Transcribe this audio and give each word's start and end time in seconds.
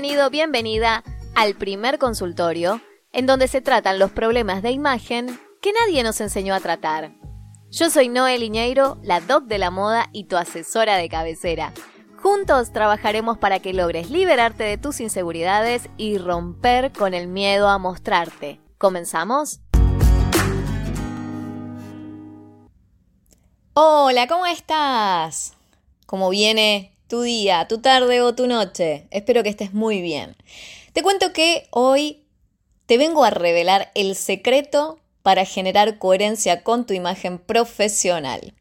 Bienvenido, 0.00 0.30
bienvenida 0.30 1.02
al 1.34 1.56
primer 1.56 1.98
consultorio, 1.98 2.80
en 3.10 3.26
donde 3.26 3.48
se 3.48 3.60
tratan 3.60 3.98
los 3.98 4.12
problemas 4.12 4.62
de 4.62 4.70
imagen 4.70 5.40
que 5.60 5.72
nadie 5.72 6.04
nos 6.04 6.20
enseñó 6.20 6.54
a 6.54 6.60
tratar. 6.60 7.14
Yo 7.68 7.90
soy 7.90 8.08
Noel 8.08 8.44
Iñeiro, 8.44 8.98
la 9.02 9.20
doc 9.20 9.46
de 9.46 9.58
la 9.58 9.72
moda 9.72 10.08
y 10.12 10.28
tu 10.28 10.36
asesora 10.36 10.98
de 10.98 11.08
cabecera. 11.08 11.72
Juntos 12.22 12.72
trabajaremos 12.72 13.38
para 13.38 13.58
que 13.58 13.72
logres 13.72 14.08
liberarte 14.08 14.62
de 14.62 14.78
tus 14.78 15.00
inseguridades 15.00 15.88
y 15.96 16.18
romper 16.18 16.92
con 16.92 17.12
el 17.12 17.26
miedo 17.26 17.68
a 17.68 17.78
mostrarte. 17.78 18.60
¿Comenzamos? 18.78 19.62
Hola, 23.74 24.28
¿cómo 24.28 24.46
estás? 24.46 25.56
¿Cómo 26.06 26.30
viene 26.30 26.97
tu 27.08 27.22
día, 27.22 27.66
tu 27.66 27.78
tarde 27.78 28.20
o 28.20 28.34
tu 28.34 28.46
noche? 28.46 29.08
Espero 29.10 29.42
que 29.42 29.48
estés 29.48 29.74
muy 29.74 30.00
bien. 30.02 30.36
Te 30.92 31.02
cuento 31.02 31.32
que 31.32 31.66
hoy 31.70 32.24
te 32.86 32.98
vengo 32.98 33.24
a 33.24 33.30
revelar 33.30 33.90
el 33.94 34.14
secreto 34.14 35.00
para 35.22 35.44
generar 35.44 35.98
coherencia 35.98 36.62
con 36.62 36.86
tu 36.86 36.94
imagen 36.94 37.38
profesional. 37.38 38.54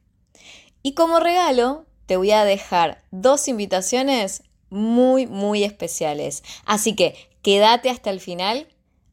Y 0.82 0.94
como 0.94 1.20
regalo, 1.20 1.86
te 2.06 2.18
voy 2.18 2.32
a 2.32 2.46
dejar 2.46 3.04
dos 3.12 3.48
invitaciones 3.48 4.44
muy, 4.70 5.28
muy 5.28 5.64
especiales. 5.64 6.44
Así 6.66 6.96
que 6.96 7.16
quédate 7.42 7.90
hasta 7.90 8.10
el 8.10 8.20
final, 8.20 8.68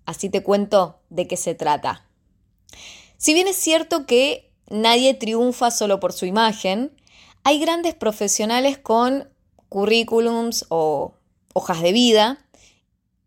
así 0.06 0.28
te 0.28 0.42
cuento 0.42 1.00
de 1.10 1.26
qué 1.26 1.36
se 1.36 1.54
trata. 1.54 2.06
Si 3.16 3.34
bien 3.34 3.48
es 3.48 3.56
cierto 3.56 4.06
que 4.06 4.50
nadie 4.68 5.14
triunfa 5.14 5.70
solo 5.70 6.00
por 6.00 6.12
su 6.12 6.26
imagen, 6.26 6.92
hay 7.44 7.60
grandes 7.60 7.94
profesionales 7.94 8.78
con 8.78 9.28
currículums 9.74 10.66
o 10.68 11.14
hojas 11.52 11.82
de 11.82 11.90
vida 11.90 12.38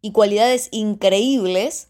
y 0.02 0.14
cualidades 0.14 0.70
increíbles 0.72 1.90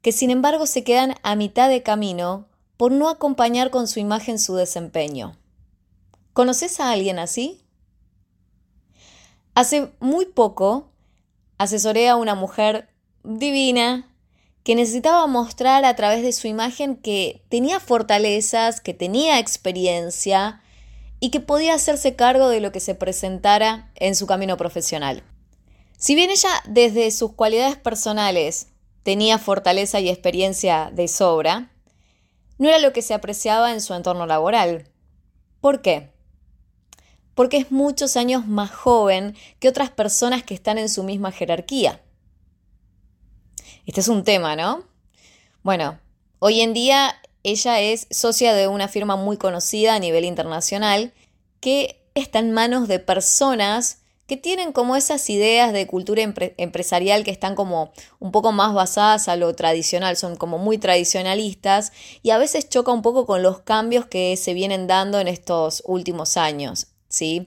que 0.00 0.12
sin 0.12 0.30
embargo 0.30 0.64
se 0.64 0.82
quedan 0.82 1.16
a 1.22 1.36
mitad 1.36 1.68
de 1.68 1.82
camino 1.82 2.46
por 2.78 2.90
no 2.90 3.10
acompañar 3.10 3.70
con 3.70 3.86
su 3.86 4.00
imagen 4.00 4.38
su 4.38 4.54
desempeño. 4.54 5.36
¿Conoces 6.32 6.80
a 6.80 6.90
alguien 6.90 7.18
así? 7.18 7.60
Hace 9.54 9.92
muy 10.00 10.24
poco 10.24 10.88
asesoré 11.58 12.08
a 12.08 12.16
una 12.16 12.34
mujer 12.34 12.88
divina 13.24 14.10
que 14.64 14.74
necesitaba 14.74 15.26
mostrar 15.26 15.84
a 15.84 15.94
través 15.96 16.22
de 16.22 16.32
su 16.32 16.46
imagen 16.46 16.96
que 16.96 17.42
tenía 17.50 17.78
fortalezas, 17.78 18.80
que 18.80 18.94
tenía 18.94 19.38
experiencia 19.38 20.61
y 21.22 21.30
que 21.30 21.38
podía 21.38 21.74
hacerse 21.74 22.16
cargo 22.16 22.48
de 22.48 22.58
lo 22.58 22.72
que 22.72 22.80
se 22.80 22.96
presentara 22.96 23.92
en 23.94 24.16
su 24.16 24.26
camino 24.26 24.56
profesional. 24.56 25.22
Si 25.96 26.16
bien 26.16 26.30
ella 26.30 26.50
desde 26.66 27.08
sus 27.12 27.32
cualidades 27.32 27.76
personales 27.76 28.66
tenía 29.04 29.38
fortaleza 29.38 30.00
y 30.00 30.08
experiencia 30.08 30.90
de 30.92 31.06
sobra, 31.06 31.70
no 32.58 32.68
era 32.68 32.80
lo 32.80 32.92
que 32.92 33.02
se 33.02 33.14
apreciaba 33.14 33.72
en 33.72 33.80
su 33.80 33.94
entorno 33.94 34.26
laboral. 34.26 34.88
¿Por 35.60 35.80
qué? 35.80 36.10
porque 37.34 37.56
es 37.56 37.70
muchos 37.70 38.16
años 38.16 38.46
más 38.46 38.70
joven 38.70 39.36
que 39.58 39.68
otras 39.68 39.90
personas 39.90 40.42
que 40.42 40.54
están 40.54 40.78
en 40.78 40.88
su 40.88 41.02
misma 41.02 41.32
jerarquía. 41.32 42.02
Este 43.86 44.00
es 44.00 44.08
un 44.08 44.24
tema, 44.24 44.54
¿no? 44.54 44.84
Bueno, 45.62 45.98
hoy 46.38 46.60
en 46.60 46.74
día 46.74 47.14
ella 47.42 47.80
es 47.80 48.06
socia 48.10 48.54
de 48.54 48.68
una 48.68 48.88
firma 48.88 49.16
muy 49.16 49.36
conocida 49.36 49.94
a 49.94 49.98
nivel 49.98 50.24
internacional 50.24 51.12
que 51.60 52.02
está 52.14 52.38
en 52.38 52.52
manos 52.52 52.88
de 52.88 52.98
personas 52.98 53.98
que 54.26 54.36
tienen 54.36 54.72
como 54.72 54.96
esas 54.96 55.28
ideas 55.28 55.72
de 55.72 55.86
cultura 55.86 56.22
empresarial 56.22 57.22
que 57.22 57.30
están 57.30 57.54
como 57.54 57.92
un 58.18 58.32
poco 58.32 58.52
más 58.52 58.72
basadas 58.72 59.28
a 59.28 59.36
lo 59.36 59.54
tradicional, 59.54 60.16
son 60.16 60.36
como 60.36 60.58
muy 60.58 60.78
tradicionalistas 60.78 61.92
y 62.22 62.30
a 62.30 62.38
veces 62.38 62.68
choca 62.68 62.92
un 62.92 63.02
poco 63.02 63.26
con 63.26 63.42
los 63.42 63.60
cambios 63.60 64.06
que 64.06 64.36
se 64.36 64.54
vienen 64.54 64.86
dando 64.86 65.20
en 65.20 65.28
estos 65.28 65.82
últimos 65.86 66.36
años. 66.36 66.86
¿sí? 67.08 67.46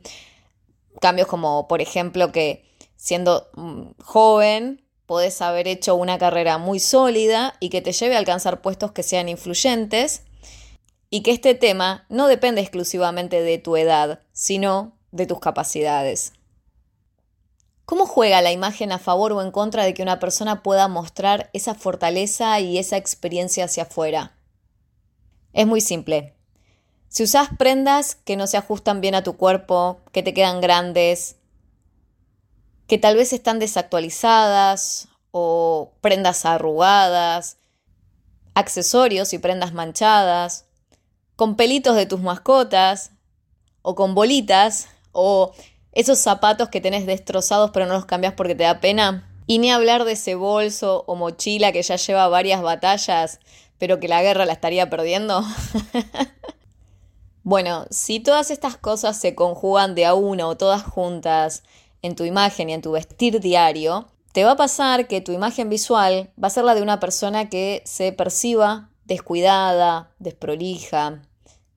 Cambios 1.02 1.28
como, 1.28 1.68
por 1.68 1.82
ejemplo, 1.82 2.32
que 2.32 2.64
siendo 2.98 3.50
mm, 3.56 4.02
joven 4.04 4.85
podés 5.06 5.42
haber 5.42 5.68
hecho 5.68 5.96
una 5.96 6.18
carrera 6.18 6.58
muy 6.58 6.80
sólida 6.80 7.56
y 7.60 7.70
que 7.70 7.82
te 7.82 7.92
lleve 7.92 8.16
a 8.16 8.20
alcanzar 8.20 8.62
puestos 8.62 8.92
que 8.92 9.04
sean 9.04 9.30
influyentes 9.30 10.24
y 11.10 11.22
que 11.22 11.32
este 11.32 11.56
tema 11.56 12.06
no 12.10 12.28
depende 12.28 12.62
exclusivamente 12.62 13.42
de 13.42 13.58
tu 13.58 13.78
edad, 13.78 14.20
sino 14.32 14.98
de 15.12 15.26
tus 15.26 15.40
capacidades. 15.40 16.34
¿Cómo 17.86 18.08
juega 18.08 18.42
la 18.42 18.52
imagen 18.52 18.92
a 18.92 18.98
favor 18.98 19.32
o 19.32 19.42
en 19.44 19.52
contra 19.52 19.84
de 19.84 19.94
que 19.94 20.02
una 20.02 20.20
persona 20.20 20.64
pueda 20.64 20.88
mostrar 20.88 21.52
esa 21.54 21.76
fortaleza 21.76 22.60
y 22.60 22.80
esa 22.80 22.98
experiencia 22.98 23.66
hacia 23.66 23.84
afuera? 23.84 24.36
Es 25.54 25.68
muy 25.68 25.82
simple. 25.82 26.34
Si 27.10 27.24
usas 27.24 27.50
prendas 27.58 28.16
que 28.16 28.36
no 28.36 28.48
se 28.48 28.58
ajustan 28.58 29.02
bien 29.02 29.14
a 29.14 29.24
tu 29.24 29.38
cuerpo, 29.38 30.02
que 30.12 30.24
te 30.24 30.34
quedan 30.34 30.62
grandes, 30.62 31.38
que 32.88 32.98
tal 32.98 33.16
vez 33.16 33.34
están 33.34 33.60
desactualizadas 33.60 35.08
o 35.32 35.94
prendas 36.02 36.46
arrugadas, 36.46 37.58
accesorios 38.54 39.34
y 39.34 39.40
prendas 39.40 39.74
manchadas, 39.74 40.66
con 41.36 41.56
pelitos 41.56 41.96
de 41.96 42.06
tus 42.06 42.22
mascotas 42.22 43.12
o 43.82 43.96
con 43.96 44.16
bolitas 44.16 44.88
o 45.12 45.52
esos 45.92 46.20
zapatos 46.20 46.70
que 46.70 46.82
tenés 46.82 47.06
destrozados 47.06 47.72
pero 47.72 47.86
no 47.86 47.94
los 47.94 48.06
cambias 48.06 48.34
porque 48.34 48.56
te 48.56 48.64
da 48.64 48.80
pena. 48.80 49.32
Y 49.48 49.60
ni 49.60 49.72
hablar 49.72 50.06
de 50.06 50.14
ese 50.14 50.34
bolso 50.36 51.04
o 51.06 51.16
mochila 51.16 51.72
que 51.72 51.84
ya 51.84 51.98
lleva 51.98 52.28
varias 52.28 52.62
batallas 52.62 53.40
pero 53.78 54.00
que 54.00 54.08
la 54.08 54.22
guerra 54.22 54.46
la 54.46 54.54
estaría 54.54 54.90
perdiendo. 54.90 55.44
Bueno, 57.48 57.86
si 57.92 58.20
todas 58.20 58.50
estas 58.50 58.76
cosas 58.76 59.20
se 59.22 59.36
conjugan 59.36 59.94
de 59.94 60.08
a 60.08 60.16
una 60.16 60.48
o 60.48 60.58
todas 60.58 60.82
juntas 60.82 61.62
en 62.06 62.16
tu 62.16 62.24
imagen 62.24 62.70
y 62.70 62.74
en 62.74 62.82
tu 62.82 62.92
vestir 62.92 63.40
diario, 63.40 64.08
te 64.32 64.44
va 64.44 64.52
a 64.52 64.58
pasar 64.58 65.08
que 65.08 65.22
tu 65.22 65.32
imagen 65.32 65.70
visual 65.70 66.32
va 66.42 66.48
a 66.48 66.52
ser 66.52 66.64
la 66.64 66.76
de 66.76 66.82
una 66.82 67.00
persona 67.00 67.50
que 67.50 67.82
se 67.86 68.12
perciba 68.12 68.90
descuidada, 69.06 70.12
desprolija, 70.20 71.22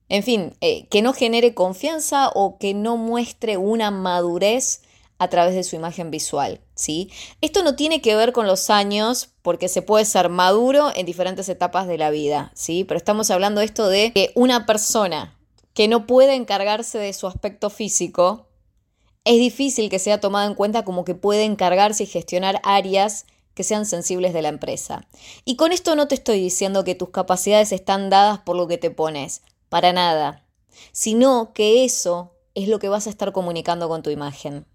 en 0.09 0.23
fin, 0.23 0.55
eh, 0.59 0.87
que 0.87 1.01
no 1.01 1.13
genere 1.13 1.53
confianza 1.53 2.29
o 2.33 2.57
que 2.57 2.73
no 2.73 2.97
muestre 2.97 3.57
una 3.57 3.91
madurez 3.91 4.81
a 5.19 5.27
través 5.27 5.53
de 5.53 5.63
su 5.63 5.75
imagen 5.75 6.11
visual, 6.11 6.61
¿sí? 6.73 7.11
Esto 7.41 7.61
no 7.61 7.75
tiene 7.75 8.01
que 8.01 8.15
ver 8.15 8.31
con 8.31 8.47
los 8.47 8.69
años, 8.69 9.29
porque 9.41 9.67
se 9.67 9.81
puede 9.81 10.05
ser 10.05 10.29
maduro 10.29 10.91
en 10.95 11.05
diferentes 11.05 11.47
etapas 11.49 11.87
de 11.87 11.97
la 11.97 12.09
vida, 12.09 12.51
¿sí? 12.55 12.85
Pero 12.85 12.97
estamos 12.97 13.29
hablando 13.29 13.61
esto 13.61 13.87
de 13.87 14.11
que 14.13 14.31
una 14.35 14.65
persona 14.65 15.37
que 15.73 15.87
no 15.87 16.07
puede 16.07 16.35
encargarse 16.35 16.97
de 16.97 17.13
su 17.13 17.27
aspecto 17.27 17.69
físico, 17.69 18.48
es 19.23 19.37
difícil 19.37 19.89
que 19.89 19.99
sea 19.99 20.19
tomado 20.19 20.47
en 20.49 20.55
cuenta 20.55 20.83
como 20.85 21.05
que 21.05 21.15
puede 21.15 21.43
encargarse 21.43 22.03
y 22.03 22.07
gestionar 22.07 22.61
áreas 22.63 23.25
que 23.53 23.63
sean 23.63 23.85
sensibles 23.85 24.33
de 24.33 24.41
la 24.41 24.49
empresa. 24.49 25.07
Y 25.45 25.55
con 25.55 25.71
esto 25.71 25.95
no 25.95 26.07
te 26.07 26.15
estoy 26.15 26.39
diciendo 26.39 26.83
que 26.83 26.95
tus 26.95 27.09
capacidades 27.09 27.71
están 27.71 28.09
dadas 28.09 28.39
por 28.39 28.55
lo 28.55 28.67
que 28.67 28.77
te 28.77 28.91
pones, 28.91 29.41
para 29.67 29.91
nada, 29.93 30.45
sino 30.91 31.53
que 31.53 31.83
eso 31.83 32.35
es 32.55 32.67
lo 32.67 32.79
que 32.79 32.89
vas 32.89 33.07
a 33.07 33.09
estar 33.09 33.31
comunicando 33.33 33.89
con 33.89 34.01
tu 34.01 34.09
imagen. 34.09 34.65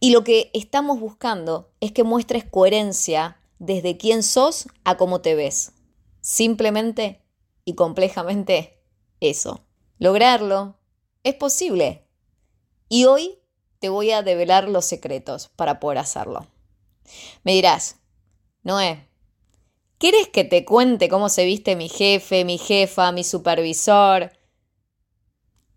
Y 0.00 0.10
lo 0.10 0.24
que 0.24 0.50
estamos 0.54 1.00
buscando 1.00 1.70
es 1.80 1.92
que 1.92 2.04
muestres 2.04 2.44
coherencia 2.44 3.38
desde 3.58 3.96
quién 3.96 4.22
sos 4.22 4.68
a 4.84 4.96
cómo 4.96 5.20
te 5.20 5.34
ves. 5.34 5.72
Simplemente 6.20 7.22
y 7.64 7.74
complejamente 7.74 8.80
eso. 9.20 9.64
Lograrlo 9.98 10.78
es 11.22 11.34
posible. 11.34 12.07
Y 12.88 13.04
hoy 13.04 13.38
te 13.80 13.88
voy 13.88 14.10
a 14.10 14.22
develar 14.22 14.68
los 14.68 14.84
secretos 14.84 15.48
para 15.48 15.80
poder 15.80 15.98
hacerlo. 15.98 16.46
Me 17.44 17.52
dirás, 17.52 17.96
Noé, 18.62 19.08
¿quieres 19.98 20.28
que 20.28 20.44
te 20.44 20.64
cuente 20.64 21.08
cómo 21.08 21.28
se 21.28 21.44
viste 21.44 21.76
mi 21.76 21.88
jefe, 21.88 22.44
mi 22.44 22.58
jefa, 22.58 23.12
mi 23.12 23.24
supervisor? 23.24 24.32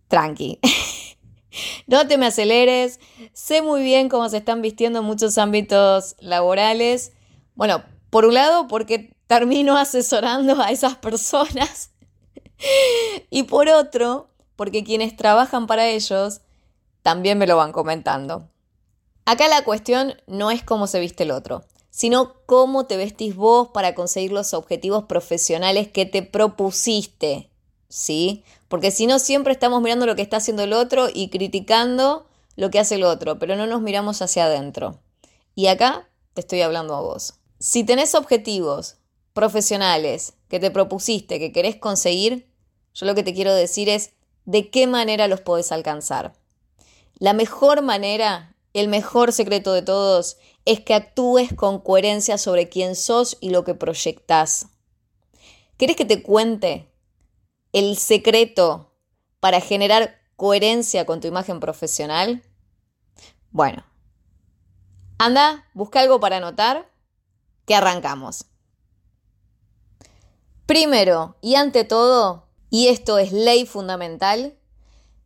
Tranqui. 0.07 0.59
no 1.87 2.07
te 2.07 2.17
me 2.17 2.27
aceleres. 2.27 2.99
Sé 3.33 3.61
muy 3.61 3.83
bien 3.83 4.09
cómo 4.09 4.27
se 4.29 4.37
están 4.37 4.61
vistiendo 4.61 4.99
en 4.99 5.05
muchos 5.05 5.37
ámbitos 5.37 6.15
laborales. 6.19 7.13
Bueno, 7.55 7.83
por 8.09 8.25
un 8.25 8.33
lado, 8.33 8.67
porque 8.67 9.15
termino 9.27 9.77
asesorando 9.77 10.61
a 10.61 10.71
esas 10.71 10.95
personas 10.97 11.91
y 13.29 13.43
por 13.43 13.69
otro, 13.69 14.29
porque 14.55 14.83
quienes 14.83 15.15
trabajan 15.15 15.67
para 15.67 15.87
ellos 15.87 16.41
también 17.01 17.37
me 17.37 17.47
lo 17.47 17.57
van 17.57 17.71
comentando. 17.71 18.47
Acá 19.25 19.47
la 19.47 19.63
cuestión 19.63 20.15
no 20.27 20.51
es 20.51 20.63
cómo 20.63 20.87
se 20.87 20.99
viste 20.99 21.23
el 21.23 21.31
otro, 21.31 21.63
sino 21.89 22.33
cómo 22.45 22.85
te 22.85 22.97
vestís 22.97 23.35
vos 23.35 23.69
para 23.73 23.93
conseguir 23.95 24.31
los 24.31 24.53
objetivos 24.53 25.05
profesionales 25.05 25.89
que 25.89 26.05
te 26.05 26.23
propusiste, 26.23 27.49
¿sí? 27.87 28.43
Porque 28.67 28.91
si 28.91 29.05
no, 29.05 29.19
siempre 29.19 29.53
estamos 29.53 29.81
mirando 29.81 30.05
lo 30.05 30.15
que 30.15 30.21
está 30.21 30.37
haciendo 30.37 30.63
el 30.63 30.73
otro 30.73 31.07
y 31.13 31.29
criticando 31.29 32.25
lo 32.55 32.69
que 32.71 32.79
hace 32.79 32.95
el 32.95 33.03
otro, 33.03 33.39
pero 33.39 33.55
no 33.55 33.67
nos 33.67 33.81
miramos 33.81 34.21
hacia 34.21 34.45
adentro. 34.45 34.99
Y 35.55 35.67
acá 35.67 36.09
te 36.33 36.41
estoy 36.41 36.61
hablando 36.61 36.95
a 36.95 37.01
vos. 37.01 37.35
Si 37.59 37.83
tenés 37.83 38.15
objetivos 38.15 38.95
profesionales 39.33 40.33
que 40.47 40.59
te 40.59 40.71
propusiste, 40.71 41.39
que 41.39 41.51
querés 41.51 41.75
conseguir, 41.75 42.49
yo 42.93 43.05
lo 43.05 43.15
que 43.15 43.23
te 43.23 43.33
quiero 43.33 43.53
decir 43.53 43.89
es 43.89 44.11
de 44.45 44.69
qué 44.69 44.87
manera 44.87 45.27
los 45.27 45.41
podés 45.41 45.71
alcanzar. 45.71 46.33
La 47.21 47.33
mejor 47.33 47.83
manera, 47.83 48.55
el 48.73 48.87
mejor 48.87 49.31
secreto 49.31 49.73
de 49.73 49.83
todos, 49.83 50.37
es 50.65 50.79
que 50.79 50.95
actúes 50.95 51.53
con 51.53 51.77
coherencia 51.79 52.39
sobre 52.39 52.67
quién 52.67 52.95
sos 52.95 53.37
y 53.39 53.51
lo 53.51 53.63
que 53.63 53.75
proyectás. 53.75 54.69
¿Querés 55.77 55.95
que 55.95 56.05
te 56.05 56.23
cuente 56.23 56.91
el 57.73 57.95
secreto 57.95 58.95
para 59.39 59.61
generar 59.61 60.19
coherencia 60.35 61.05
con 61.05 61.21
tu 61.21 61.27
imagen 61.27 61.59
profesional? 61.59 62.41
Bueno, 63.51 63.85
anda, 65.19 65.69
busca 65.75 65.99
algo 65.99 66.19
para 66.19 66.37
anotar, 66.37 66.91
que 67.67 67.75
arrancamos. 67.75 68.45
Primero 70.65 71.35
y 71.39 71.53
ante 71.53 71.83
todo, 71.83 72.47
y 72.71 72.87
esto 72.87 73.19
es 73.19 73.31
ley 73.31 73.67
fundamental, 73.67 74.57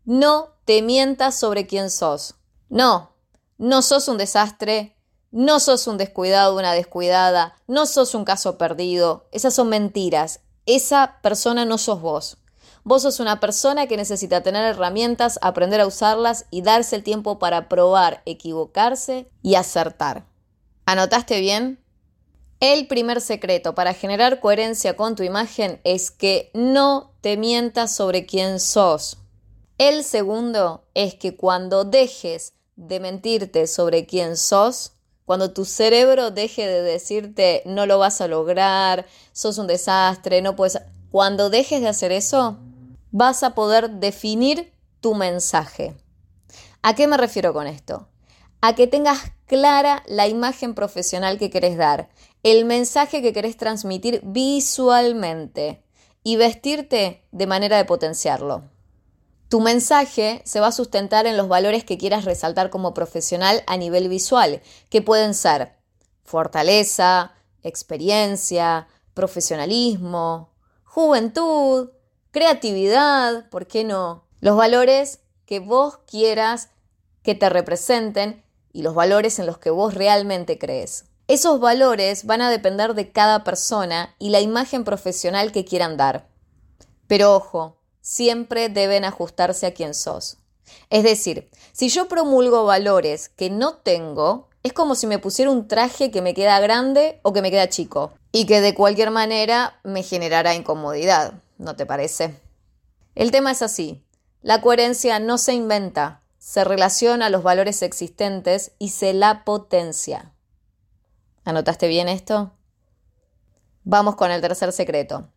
no 0.04 0.55
te 0.66 0.82
mientas 0.82 1.36
sobre 1.36 1.68
quién 1.68 1.90
sos. 1.90 2.36
No, 2.70 3.12
no 3.58 3.82
sos 3.82 4.08
un 4.08 4.18
desastre, 4.18 4.98
no 5.32 5.60
sos 5.60 5.88
un 5.88 5.98
descuidado, 5.98 6.58
una 6.58 6.74
descuidada, 6.74 7.56
no 7.68 7.86
sos 7.86 8.16
un 8.16 8.26
caso 8.26 8.58
perdido. 8.58 9.28
Esas 9.32 9.54
son 9.54 9.70
mentiras. 9.70 10.42
Esa 10.66 11.20
persona 11.22 11.66
no 11.66 11.78
sos 11.78 12.02
vos. 12.02 12.38
Vos 12.84 13.04
sos 13.04 13.20
una 13.20 13.40
persona 13.40 13.88
que 13.88 13.98
necesita 13.98 14.44
tener 14.44 14.64
herramientas, 14.64 15.40
aprender 15.42 15.82
a 15.82 15.88
usarlas 15.88 16.46
y 16.52 16.62
darse 16.62 16.96
el 16.96 17.04
tiempo 17.04 17.40
para 17.40 17.68
probar, 17.70 18.22
equivocarse 18.26 19.30
y 19.42 19.56
acertar. 19.56 20.26
¿Anotaste 20.86 21.40
bien? 21.40 21.84
El 22.60 22.88
primer 22.88 23.22
secreto 23.22 23.76
para 23.76 23.94
generar 23.94 24.40
coherencia 24.40 24.96
con 24.96 25.16
tu 25.16 25.24
imagen 25.24 25.82
es 25.84 26.12
que 26.12 26.52
no 26.54 27.12
te 27.22 27.38
mientas 27.38 27.96
sobre 27.96 28.26
quién 28.26 28.60
sos. 28.60 29.18
El 29.78 30.06
segundo 30.06 30.86
es 30.94 31.16
que 31.16 31.36
cuando 31.36 31.84
dejes 31.84 32.54
de 32.78 33.02
mentirte 33.02 33.68
sobre 33.68 34.06
quién 34.06 34.38
sos, 34.38 34.94
cuando 35.26 35.52
tu 35.52 35.66
cerebro 35.66 36.32
deje 36.32 36.66
de 36.66 36.82
decirte 36.82 37.62
no 37.66 37.86
lo 37.86 38.00
vas 38.00 38.22
a 38.22 38.30
lograr, 38.30 39.06
sos 39.34 39.58
un 39.58 39.68
desastre, 39.68 40.42
no 40.42 40.56
puedes... 40.56 40.80
Cuando 41.12 41.50
dejes 41.50 41.82
de 41.82 41.90
hacer 41.90 42.14
eso, 42.14 42.58
vas 43.12 43.44
a 43.44 43.54
poder 43.54 43.90
definir 43.90 44.74
tu 45.02 45.14
mensaje. 45.14 45.94
¿A 46.82 46.96
qué 46.96 47.08
me 47.08 47.18
refiero 47.18 47.52
con 47.54 47.68
esto? 47.68 48.08
A 48.62 48.76
que 48.76 48.88
tengas 48.88 49.20
clara 49.46 50.04
la 50.08 50.28
imagen 50.28 50.74
profesional 50.74 51.38
que 51.38 51.50
querés 51.50 51.78
dar, 51.78 52.10
el 52.44 52.64
mensaje 52.64 53.22
que 53.22 53.34
querés 53.34 53.58
transmitir 53.58 54.22
visualmente 54.24 55.84
y 56.24 56.38
vestirte 56.38 57.26
de 57.32 57.48
manera 57.48 57.76
de 57.78 57.86
potenciarlo. 57.86 58.75
Tu 59.56 59.62
mensaje 59.62 60.42
se 60.44 60.60
va 60.60 60.68
a 60.68 60.72
sustentar 60.74 61.28
en 61.28 61.38
los 61.38 61.48
valores 61.48 61.86
que 61.86 61.98
quieras 61.98 62.26
resaltar 62.26 62.70
como 62.70 62.94
profesional 62.94 63.64
a 63.68 63.78
nivel 63.78 64.10
visual, 64.10 64.62
que 64.90 65.02
pueden 65.02 65.34
ser 65.34 65.78
fortaleza, 66.26 67.32
experiencia, 67.64 68.90
profesionalismo, 69.14 70.52
juventud, 70.84 71.92
creatividad, 72.32 73.50
¿por 73.50 73.66
qué 73.66 73.86
no? 73.86 74.26
Los 74.42 74.58
valores 74.58 75.22
que 75.46 75.62
vos 75.62 76.00
quieras 76.06 76.72
que 77.24 77.34
te 77.34 77.48
representen 77.48 78.44
y 78.74 78.82
los 78.82 78.94
valores 78.94 79.40
en 79.40 79.46
los 79.46 79.58
que 79.58 79.70
vos 79.70 79.94
realmente 79.94 80.60
crees. 80.60 81.06
Esos 81.30 81.62
valores 81.62 82.26
van 82.26 82.42
a 82.42 82.52
depender 82.52 82.94
de 82.94 83.14
cada 83.14 83.46
persona 83.46 84.18
y 84.20 84.32
la 84.32 84.42
imagen 84.42 84.84
profesional 84.84 85.54
que 85.54 85.64
quieran 85.64 85.96
dar. 85.96 86.28
Pero 87.08 87.34
ojo, 87.34 87.78
siempre 88.06 88.70
deben 88.70 89.04
ajustarse 89.04 89.66
a 89.66 89.74
quien 89.74 89.96
sos. 89.96 90.38
Es 90.92 91.04
decir, 91.04 91.50
si 91.72 91.90
yo 91.90 92.08
promulgo 92.08 92.64
valores 92.64 93.30
que 93.30 93.50
no 93.50 93.78
tengo, 93.78 94.48
es 94.62 94.74
como 94.74 94.94
si 94.94 95.08
me 95.08 95.18
pusiera 95.18 95.50
un 95.50 95.68
traje 95.68 96.12
que 96.12 96.22
me 96.22 96.36
queda 96.36 96.60
grande 96.60 97.20
o 97.24 97.34
que 97.34 97.42
me 97.42 97.50
queda 97.50 97.68
chico 97.68 98.14
y 98.32 98.46
que 98.46 98.62
de 98.62 98.76
cualquier 98.76 99.10
manera 99.10 99.80
me 99.84 100.04
generará 100.04 100.54
incomodidad, 100.54 101.42
¿no 101.58 101.76
te 101.76 101.88
parece? 101.88 102.40
El 103.16 103.32
tema 103.32 103.50
es 103.50 103.64
así, 103.64 104.06
la 104.44 104.62
coherencia 104.62 105.18
no 105.18 105.40
se 105.40 105.56
inventa, 105.56 106.22
se 106.38 106.64
relaciona 106.64 107.26
a 107.26 107.30
los 107.32 107.42
valores 107.42 107.82
existentes 107.82 108.74
y 108.78 108.90
se 108.90 109.16
la 109.16 109.44
potencia. 109.46 110.32
¿Anotaste 111.44 111.88
bien 111.88 112.08
esto? 112.08 112.52
Vamos 113.84 114.16
con 114.16 114.30
el 114.30 114.42
tercer 114.42 114.72
secreto. 114.74 115.32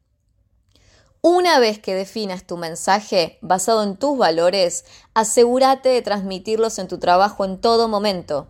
Una 1.21 1.59
vez 1.59 1.81
que 1.81 1.95
definas 1.95 2.47
tu 2.47 2.57
mensaje 2.57 3.39
basado 3.41 3.83
en 3.83 3.97
tus 3.97 4.17
valores, 4.17 4.85
asegúrate 5.15 5.89
de 5.89 6.03
transmitirlos 6.03 6.79
en 6.79 6.87
tu 6.87 6.99
trabajo 6.99 7.45
en 7.45 7.61
todo 7.61 7.89
momento, 7.89 8.49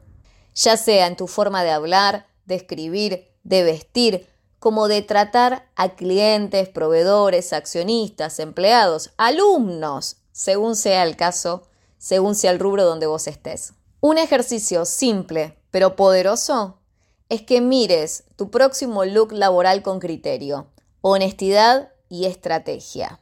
ya 0.55 0.76
sea 0.76 1.06
en 1.06 1.17
tu 1.17 1.29
forma 1.29 1.65
de 1.65 1.70
hablar, 1.70 2.26
de 2.44 2.56
escribir, 2.56 3.29
de 3.43 3.62
vestir, 3.62 4.26
como 4.59 4.88
de 4.88 5.03
tratar 5.03 5.70
a 5.76 5.91
clientes, 5.94 6.69
proveedores, 6.69 7.53
accionistas, 7.53 8.38
empleados, 8.38 9.12
alumnos, 9.17 10.17
según 10.32 10.76
sea 10.76 11.05
el 11.05 11.17
caso, 11.17 11.62
según 11.97 12.35
sea 12.35 12.50
el 12.50 12.59
rubro 12.59 12.85
donde 12.85 13.06
vos 13.06 13.29
estés. 13.29 13.73
Un 14.00 14.19
ejercicio 14.19 14.85
simple 14.85 15.59
pero 15.70 15.97
poderoso 15.97 16.79
es 17.29 17.43
que 17.43 17.61
mires 17.61 18.25
tu 18.37 18.50
próximo 18.50 19.05
look 19.05 19.32
laboral 19.32 19.82
con 19.82 20.00
criterio, 20.00 20.69
honestidad 21.00 21.93
y 22.08 22.26
estrategia. 22.26 23.20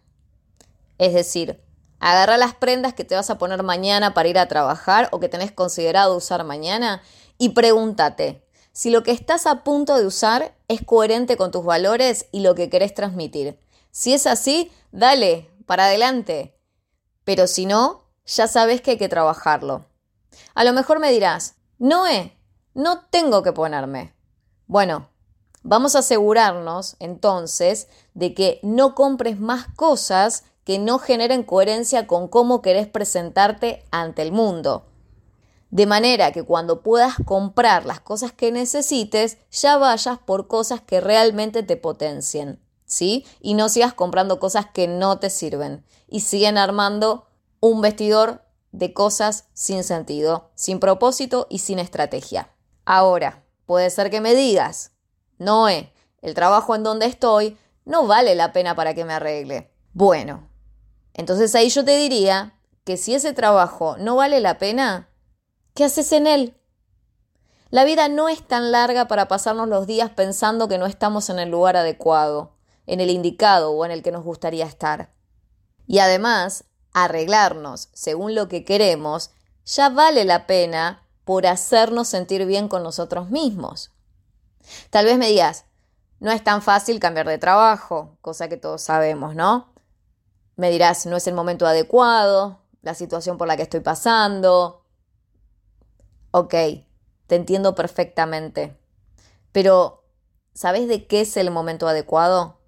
Es 0.98 1.14
decir, 1.14 1.62
agarra 2.00 2.36
las 2.36 2.54
prendas 2.54 2.94
que 2.94 3.04
te 3.04 3.14
vas 3.14 3.30
a 3.30 3.38
poner 3.38 3.62
mañana 3.62 4.14
para 4.14 4.28
ir 4.28 4.38
a 4.38 4.48
trabajar 4.48 5.08
o 5.12 5.20
que 5.20 5.28
tenés 5.28 5.52
considerado 5.52 6.16
usar 6.16 6.44
mañana 6.44 7.02
y 7.38 7.50
pregúntate 7.50 8.46
si 8.72 8.90
lo 8.90 9.02
que 9.02 9.10
estás 9.10 9.46
a 9.46 9.64
punto 9.64 9.96
de 9.96 10.06
usar 10.06 10.54
es 10.68 10.82
coherente 10.84 11.38
con 11.38 11.50
tus 11.50 11.64
valores 11.64 12.26
y 12.30 12.40
lo 12.40 12.54
que 12.54 12.68
querés 12.68 12.92
transmitir. 12.92 13.58
Si 13.90 14.12
es 14.12 14.26
así, 14.26 14.70
dale, 14.92 15.50
para 15.64 15.86
adelante. 15.86 16.58
Pero 17.24 17.46
si 17.46 17.64
no, 17.64 18.10
ya 18.26 18.46
sabes 18.46 18.82
que 18.82 18.92
hay 18.92 18.98
que 18.98 19.08
trabajarlo. 19.08 19.86
A 20.54 20.64
lo 20.64 20.74
mejor 20.74 20.98
me 20.98 21.10
dirás, 21.10 21.54
Noé, 21.78 22.38
no 22.74 23.00
tengo 23.08 23.42
que 23.42 23.52
ponerme. 23.52 24.14
Bueno, 24.66 25.08
Vamos 25.68 25.96
a 25.96 25.98
asegurarnos 25.98 26.94
entonces 27.00 27.88
de 28.14 28.34
que 28.34 28.60
no 28.62 28.94
compres 28.94 29.40
más 29.40 29.66
cosas 29.74 30.44
que 30.62 30.78
no 30.78 31.00
generen 31.00 31.42
coherencia 31.42 32.06
con 32.06 32.28
cómo 32.28 32.62
querés 32.62 32.86
presentarte 32.86 33.84
ante 33.90 34.22
el 34.22 34.30
mundo. 34.30 34.86
De 35.70 35.86
manera 35.86 36.30
que 36.30 36.44
cuando 36.44 36.82
puedas 36.82 37.14
comprar 37.24 37.84
las 37.84 37.98
cosas 37.98 38.30
que 38.30 38.52
necesites, 38.52 39.38
ya 39.50 39.76
vayas 39.76 40.18
por 40.18 40.46
cosas 40.46 40.82
que 40.82 41.00
realmente 41.00 41.64
te 41.64 41.76
potencien, 41.76 42.60
¿sí? 42.84 43.26
Y 43.40 43.54
no 43.54 43.68
sigas 43.68 43.92
comprando 43.92 44.38
cosas 44.38 44.66
que 44.72 44.86
no 44.86 45.18
te 45.18 45.30
sirven 45.30 45.84
y 46.06 46.20
siguen 46.20 46.58
armando 46.58 47.26
un 47.58 47.80
vestidor 47.80 48.44
de 48.70 48.94
cosas 48.94 49.48
sin 49.52 49.82
sentido, 49.82 50.48
sin 50.54 50.78
propósito 50.78 51.48
y 51.50 51.58
sin 51.58 51.80
estrategia. 51.80 52.50
Ahora, 52.84 53.42
puede 53.66 53.90
ser 53.90 54.10
que 54.10 54.20
me 54.20 54.36
digas, 54.36 54.92
Noé, 55.38 55.92
el 56.22 56.34
trabajo 56.34 56.74
en 56.74 56.82
donde 56.82 57.06
estoy 57.06 57.58
no 57.84 58.06
vale 58.06 58.34
la 58.34 58.52
pena 58.52 58.74
para 58.74 58.94
que 58.94 59.04
me 59.04 59.14
arregle. 59.14 59.70
Bueno, 59.92 60.48
entonces 61.14 61.54
ahí 61.54 61.68
yo 61.68 61.84
te 61.84 61.96
diría 61.96 62.54
que 62.84 62.96
si 62.96 63.14
ese 63.14 63.32
trabajo 63.32 63.96
no 63.98 64.16
vale 64.16 64.40
la 64.40 64.58
pena, 64.58 65.08
¿qué 65.74 65.84
haces 65.84 66.12
en 66.12 66.26
él? 66.26 66.56
La 67.70 67.84
vida 67.84 68.08
no 68.08 68.28
es 68.28 68.46
tan 68.46 68.70
larga 68.70 69.08
para 69.08 69.28
pasarnos 69.28 69.68
los 69.68 69.86
días 69.86 70.10
pensando 70.10 70.68
que 70.68 70.78
no 70.78 70.86
estamos 70.86 71.30
en 71.30 71.38
el 71.38 71.48
lugar 71.48 71.76
adecuado, 71.76 72.52
en 72.86 73.00
el 73.00 73.10
indicado 73.10 73.72
o 73.72 73.84
en 73.84 73.90
el 73.90 74.02
que 74.02 74.12
nos 74.12 74.24
gustaría 74.24 74.66
estar. 74.66 75.10
Y 75.86 75.98
además, 75.98 76.64
arreglarnos 76.92 77.88
según 77.92 78.34
lo 78.34 78.48
que 78.48 78.64
queremos 78.64 79.30
ya 79.64 79.88
vale 79.88 80.24
la 80.24 80.46
pena 80.46 81.02
por 81.24 81.46
hacernos 81.46 82.08
sentir 82.08 82.46
bien 82.46 82.68
con 82.68 82.82
nosotros 82.82 83.30
mismos. 83.30 83.90
Tal 84.90 85.04
vez 85.04 85.18
me 85.18 85.28
digas, 85.28 85.64
no 86.18 86.30
es 86.30 86.42
tan 86.42 86.62
fácil 86.62 86.98
cambiar 87.00 87.28
de 87.28 87.38
trabajo, 87.38 88.16
cosa 88.20 88.48
que 88.48 88.56
todos 88.56 88.82
sabemos, 88.82 89.34
¿no? 89.34 89.72
Me 90.56 90.70
dirás, 90.70 91.06
no 91.06 91.16
es 91.16 91.26
el 91.26 91.34
momento 91.34 91.66
adecuado, 91.66 92.60
la 92.82 92.94
situación 92.94 93.36
por 93.36 93.48
la 93.48 93.56
que 93.56 93.62
estoy 93.62 93.80
pasando. 93.80 94.84
Ok, 96.30 96.54
te 97.26 97.34
entiendo 97.34 97.74
perfectamente. 97.74 98.78
Pero, 99.52 100.04
¿sabes 100.54 100.88
de 100.88 101.06
qué 101.06 101.22
es 101.22 101.36
el 101.36 101.50
momento 101.50 101.88
adecuado? 101.88 102.60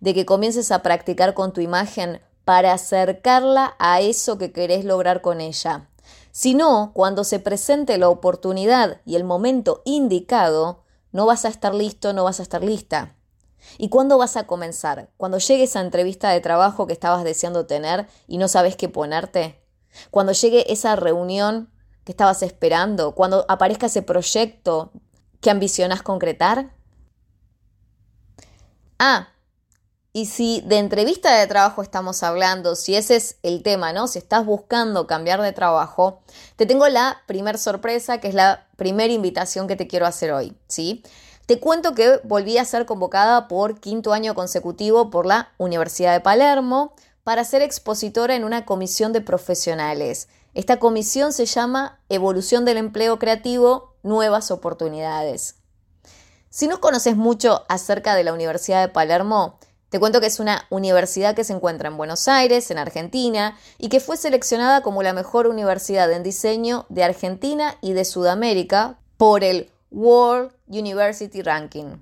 De 0.00 0.14
que 0.14 0.26
comiences 0.26 0.72
a 0.72 0.82
practicar 0.82 1.34
con 1.34 1.52
tu 1.52 1.60
imagen 1.60 2.20
para 2.44 2.72
acercarla 2.72 3.76
a 3.78 4.00
eso 4.00 4.38
que 4.38 4.52
querés 4.52 4.84
lograr 4.84 5.20
con 5.20 5.40
ella. 5.40 5.88
sino 6.32 6.92
cuando 6.92 7.24
se 7.24 7.38
presente 7.38 7.96
la 7.96 8.10
oportunidad 8.10 9.00
y 9.06 9.16
el 9.16 9.24
momento 9.24 9.80
indicado, 9.86 10.84
no 11.12 11.26
vas 11.26 11.44
a 11.44 11.48
estar 11.48 11.74
listo, 11.74 12.12
no 12.12 12.24
vas 12.24 12.40
a 12.40 12.42
estar 12.42 12.62
lista. 12.62 13.16
¿Y 13.78 13.88
cuándo 13.88 14.18
vas 14.18 14.36
a 14.36 14.46
comenzar? 14.46 15.10
Cuando 15.16 15.38
llegue 15.38 15.64
esa 15.64 15.80
entrevista 15.80 16.30
de 16.30 16.40
trabajo 16.40 16.86
que 16.86 16.92
estabas 16.92 17.24
deseando 17.24 17.66
tener 17.66 18.06
y 18.26 18.38
no 18.38 18.48
sabes 18.48 18.76
qué 18.76 18.88
ponerte. 18.88 19.62
Cuando 20.10 20.32
llegue 20.32 20.72
esa 20.72 20.96
reunión 20.96 21.70
que 22.04 22.12
estabas 22.12 22.42
esperando. 22.42 23.14
Cuando 23.14 23.44
aparezca 23.48 23.86
ese 23.86 24.02
proyecto 24.02 24.92
que 25.40 25.50
ambicionas 25.50 26.02
concretar. 26.02 26.74
Ah, 28.98 29.28
y 30.16 30.24
si 30.24 30.62
de 30.62 30.78
entrevista 30.78 31.38
de 31.38 31.46
trabajo 31.46 31.82
estamos 31.82 32.22
hablando, 32.22 32.74
si 32.74 32.96
ese 32.96 33.16
es 33.16 33.36
el 33.42 33.62
tema, 33.62 33.92
¿no? 33.92 34.08
Si 34.08 34.18
estás 34.18 34.46
buscando 34.46 35.06
cambiar 35.06 35.42
de 35.42 35.52
trabajo, 35.52 36.20
te 36.56 36.64
tengo 36.64 36.88
la 36.88 37.20
primer 37.26 37.58
sorpresa, 37.58 38.16
que 38.16 38.28
es 38.28 38.34
la 38.34 38.66
primera 38.76 39.12
invitación 39.12 39.68
que 39.68 39.76
te 39.76 39.86
quiero 39.86 40.06
hacer 40.06 40.32
hoy, 40.32 40.56
¿sí? 40.68 41.02
Te 41.44 41.60
cuento 41.60 41.94
que 41.94 42.18
volví 42.24 42.56
a 42.56 42.64
ser 42.64 42.86
convocada 42.86 43.46
por 43.46 43.78
quinto 43.78 44.14
año 44.14 44.34
consecutivo 44.34 45.10
por 45.10 45.26
la 45.26 45.52
Universidad 45.58 46.14
de 46.14 46.20
Palermo 46.20 46.94
para 47.22 47.44
ser 47.44 47.60
expositora 47.60 48.34
en 48.36 48.44
una 48.44 48.64
comisión 48.64 49.12
de 49.12 49.20
profesionales. 49.20 50.28
Esta 50.54 50.78
comisión 50.78 51.34
se 51.34 51.44
llama 51.44 52.00
Evolución 52.08 52.64
del 52.64 52.78
Empleo 52.78 53.18
Creativo, 53.18 53.92
Nuevas 54.02 54.50
Oportunidades. 54.50 55.56
Si 56.48 56.68
no 56.68 56.80
conoces 56.80 57.18
mucho 57.18 57.66
acerca 57.68 58.14
de 58.14 58.24
la 58.24 58.32
Universidad 58.32 58.80
de 58.80 58.88
Palermo, 58.88 59.58
te 59.88 60.00
cuento 60.00 60.20
que 60.20 60.26
es 60.26 60.40
una 60.40 60.66
universidad 60.70 61.34
que 61.34 61.44
se 61.44 61.52
encuentra 61.52 61.88
en 61.88 61.96
Buenos 61.96 62.26
Aires, 62.26 62.70
en 62.70 62.78
Argentina, 62.78 63.56
y 63.78 63.88
que 63.88 64.00
fue 64.00 64.16
seleccionada 64.16 64.82
como 64.82 65.02
la 65.02 65.12
mejor 65.12 65.46
universidad 65.46 66.10
en 66.12 66.22
diseño 66.22 66.86
de 66.88 67.04
Argentina 67.04 67.76
y 67.80 67.92
de 67.92 68.04
Sudamérica 68.04 68.98
por 69.16 69.44
el 69.44 69.70
World 69.90 70.52
University 70.66 71.40
Ranking. 71.42 71.98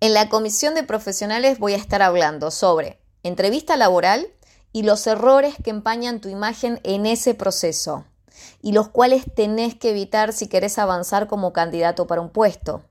En 0.00 0.14
la 0.14 0.28
comisión 0.28 0.74
de 0.74 0.82
profesionales 0.82 1.58
voy 1.58 1.74
a 1.74 1.78
estar 1.78 2.02
hablando 2.02 2.50
sobre 2.50 2.98
entrevista 3.22 3.76
laboral 3.76 4.26
y 4.72 4.82
los 4.82 5.06
errores 5.06 5.54
que 5.62 5.70
empañan 5.70 6.20
tu 6.20 6.28
imagen 6.28 6.80
en 6.82 7.06
ese 7.06 7.34
proceso 7.34 8.04
y 8.62 8.72
los 8.72 8.88
cuales 8.88 9.24
tenés 9.34 9.74
que 9.74 9.90
evitar 9.90 10.32
si 10.32 10.48
querés 10.48 10.78
avanzar 10.78 11.28
como 11.28 11.52
candidato 11.52 12.06
para 12.06 12.20
un 12.20 12.30
puesto. 12.30 12.82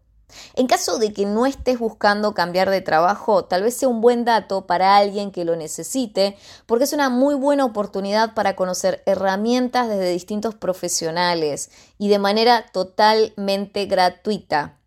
En 0.55 0.67
caso 0.67 0.97
de 0.97 1.13
que 1.13 1.25
no 1.25 1.45
estés 1.45 1.79
buscando 1.79 2.33
cambiar 2.33 2.69
de 2.69 2.81
trabajo, 2.81 3.45
tal 3.45 3.63
vez 3.63 3.77
sea 3.77 3.89
un 3.89 4.01
buen 4.01 4.25
dato 4.25 4.65
para 4.65 4.97
alguien 4.97 5.31
que 5.31 5.45
lo 5.45 5.55
necesite, 5.55 6.37
porque 6.65 6.85
es 6.85 6.93
una 6.93 7.09
muy 7.09 7.35
buena 7.35 7.65
oportunidad 7.65 8.33
para 8.33 8.55
conocer 8.55 9.03
herramientas 9.05 9.87
desde 9.87 10.09
distintos 10.09 10.55
profesionales 10.55 11.69
y 11.97 12.09
de 12.09 12.19
manera 12.19 12.65
totalmente 12.71 13.85
gratuita. 13.85 14.79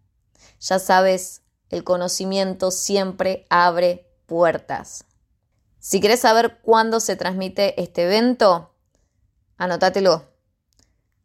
Ya 0.61 0.78
sabes, 0.78 1.42
el 1.71 1.85
conocimiento 1.85 2.71
siempre 2.71 3.47
abre 3.50 4.11
puertas. 4.26 5.04
Si 5.78 6.00
quieres 6.00 6.21
saber 6.21 6.59
cuándo 6.62 7.00
se 7.00 7.16
transmite 7.16 7.80
este 7.80 8.04
evento, 8.04 8.75
anótatelo. 9.57 10.25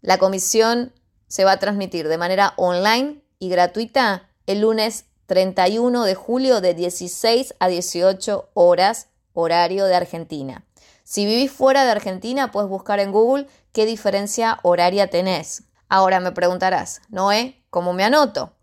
La 0.02 0.18
comisión 0.18 0.94
se 1.28 1.46
va 1.46 1.54
a 1.54 1.60
transmitir 1.60 2.08
de 2.08 2.18
manera 2.18 2.54
online 2.58 3.23
y 3.44 3.50
gratuita 3.50 4.30
el 4.48 4.62
lunes 4.62 5.04
31 5.26 6.06
de 6.06 6.16
julio 6.16 6.62
de 6.62 6.74
16 6.74 7.56
a 7.60 7.68
18 7.68 8.52
horas, 8.54 9.10
horario 9.34 9.84
de 9.86 9.96
Argentina. 9.96 10.64
Si 11.04 11.26
vivís 11.26 11.52
fuera 11.52 11.84
de 11.84 11.92
Argentina, 11.92 12.52
puedes 12.52 12.70
buscar 12.70 13.02
en 13.02 13.12
Google 13.12 13.48
qué 13.74 13.86
diferencia 13.86 14.60
horaria 14.64 15.10
tenés. 15.10 15.64
Ahora 15.90 16.22
me 16.22 16.32
preguntarás, 16.32 17.02
Noé, 17.10 17.62
¿cómo 17.70 17.92
me 17.92 18.06
anoto? 18.06 18.54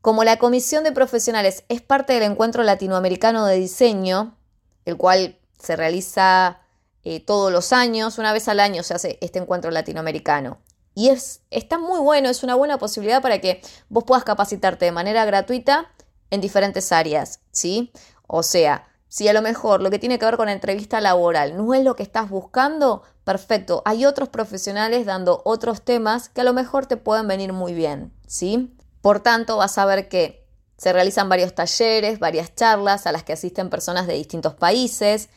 Como 0.00 0.24
la 0.24 0.38
Comisión 0.38 0.82
de 0.82 0.92
Profesionales 0.92 1.64
es 1.68 1.82
parte 1.82 2.14
del 2.14 2.22
Encuentro 2.22 2.62
Latinoamericano 2.62 3.44
de 3.44 3.56
Diseño, 3.56 4.38
el 4.86 4.96
cual 4.96 5.38
se 5.58 5.76
realiza 5.76 6.62
eh, 7.02 7.20
todos 7.20 7.52
los 7.52 7.74
años, 7.74 8.16
una 8.16 8.32
vez 8.32 8.48
al 8.48 8.60
año 8.60 8.82
se 8.82 8.94
hace 8.94 9.18
este 9.20 9.40
encuentro 9.40 9.70
latinoamericano. 9.70 10.56
Y 10.94 11.08
es, 11.08 11.42
está 11.50 11.78
muy 11.78 12.00
bueno, 12.00 12.28
es 12.28 12.42
una 12.42 12.54
buena 12.54 12.78
posibilidad 12.78 13.20
para 13.20 13.40
que 13.40 13.60
vos 13.88 14.04
puedas 14.04 14.24
capacitarte 14.24 14.84
de 14.84 14.92
manera 14.92 15.24
gratuita 15.24 15.90
en 16.30 16.40
diferentes 16.40 16.92
áreas, 16.92 17.40
¿sí? 17.50 17.92
O 18.26 18.42
sea, 18.42 18.86
si 19.08 19.28
a 19.28 19.32
lo 19.32 19.42
mejor 19.42 19.80
lo 19.80 19.90
que 19.90 19.98
tiene 19.98 20.18
que 20.18 20.24
ver 20.24 20.36
con 20.36 20.46
la 20.46 20.52
entrevista 20.52 21.00
laboral 21.00 21.56
no 21.56 21.74
es 21.74 21.84
lo 21.84 21.96
que 21.96 22.02
estás 22.02 22.30
buscando, 22.30 23.02
perfecto. 23.24 23.82
Hay 23.84 24.04
otros 24.06 24.28
profesionales 24.28 25.06
dando 25.06 25.42
otros 25.44 25.82
temas 25.82 26.28
que 26.28 26.40
a 26.40 26.44
lo 26.44 26.52
mejor 26.52 26.86
te 26.86 26.96
pueden 26.96 27.28
venir 27.28 27.52
muy 27.52 27.74
bien, 27.74 28.12
¿sí? 28.26 28.76
Por 29.00 29.20
tanto, 29.20 29.56
vas 29.56 29.78
a 29.78 29.84
ver 29.84 30.08
que 30.08 30.44
se 30.76 30.92
realizan 30.92 31.28
varios 31.28 31.54
talleres, 31.54 32.18
varias 32.18 32.54
charlas 32.54 33.06
a 33.06 33.12
las 33.12 33.22
que 33.22 33.32
asisten 33.32 33.70
personas 33.70 34.06
de 34.06 34.14
distintos 34.14 34.54
países 34.54 35.28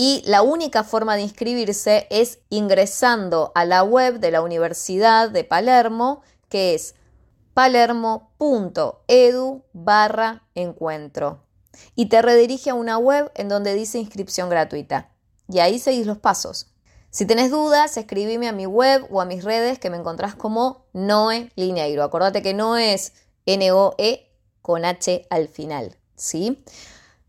y 0.00 0.22
la 0.26 0.42
única 0.42 0.84
forma 0.84 1.16
de 1.16 1.22
inscribirse 1.22 2.06
es 2.08 2.38
ingresando 2.50 3.50
a 3.56 3.64
la 3.64 3.82
web 3.82 4.20
de 4.20 4.30
la 4.30 4.42
Universidad 4.42 5.28
de 5.28 5.42
Palermo, 5.42 6.22
que 6.48 6.76
es 6.76 6.94
palermo.edu 7.52 8.22
barra 9.72 10.46
encuentro. 10.54 11.42
Y 11.96 12.06
te 12.06 12.22
redirige 12.22 12.70
a 12.70 12.74
una 12.74 12.96
web 12.96 13.32
en 13.34 13.48
donde 13.48 13.74
dice 13.74 13.98
inscripción 13.98 14.48
gratuita. 14.48 15.10
Y 15.48 15.58
ahí 15.58 15.80
seguís 15.80 16.06
los 16.06 16.18
pasos. 16.18 16.72
Si 17.10 17.26
tenés 17.26 17.50
dudas, 17.50 17.96
escribime 17.96 18.46
a 18.46 18.52
mi 18.52 18.66
web 18.66 19.04
o 19.10 19.20
a 19.20 19.24
mis 19.24 19.42
redes 19.42 19.80
que 19.80 19.90
me 19.90 19.96
encontrás 19.96 20.36
como 20.36 20.86
Noe 20.92 21.50
Lineiro. 21.56 22.04
Acordate 22.04 22.40
que 22.40 22.54
no 22.54 22.76
es 22.76 23.14
N-O-E 23.46 24.30
con 24.62 24.84
H 24.84 25.26
al 25.28 25.48
final, 25.48 25.96
¿sí? 26.14 26.62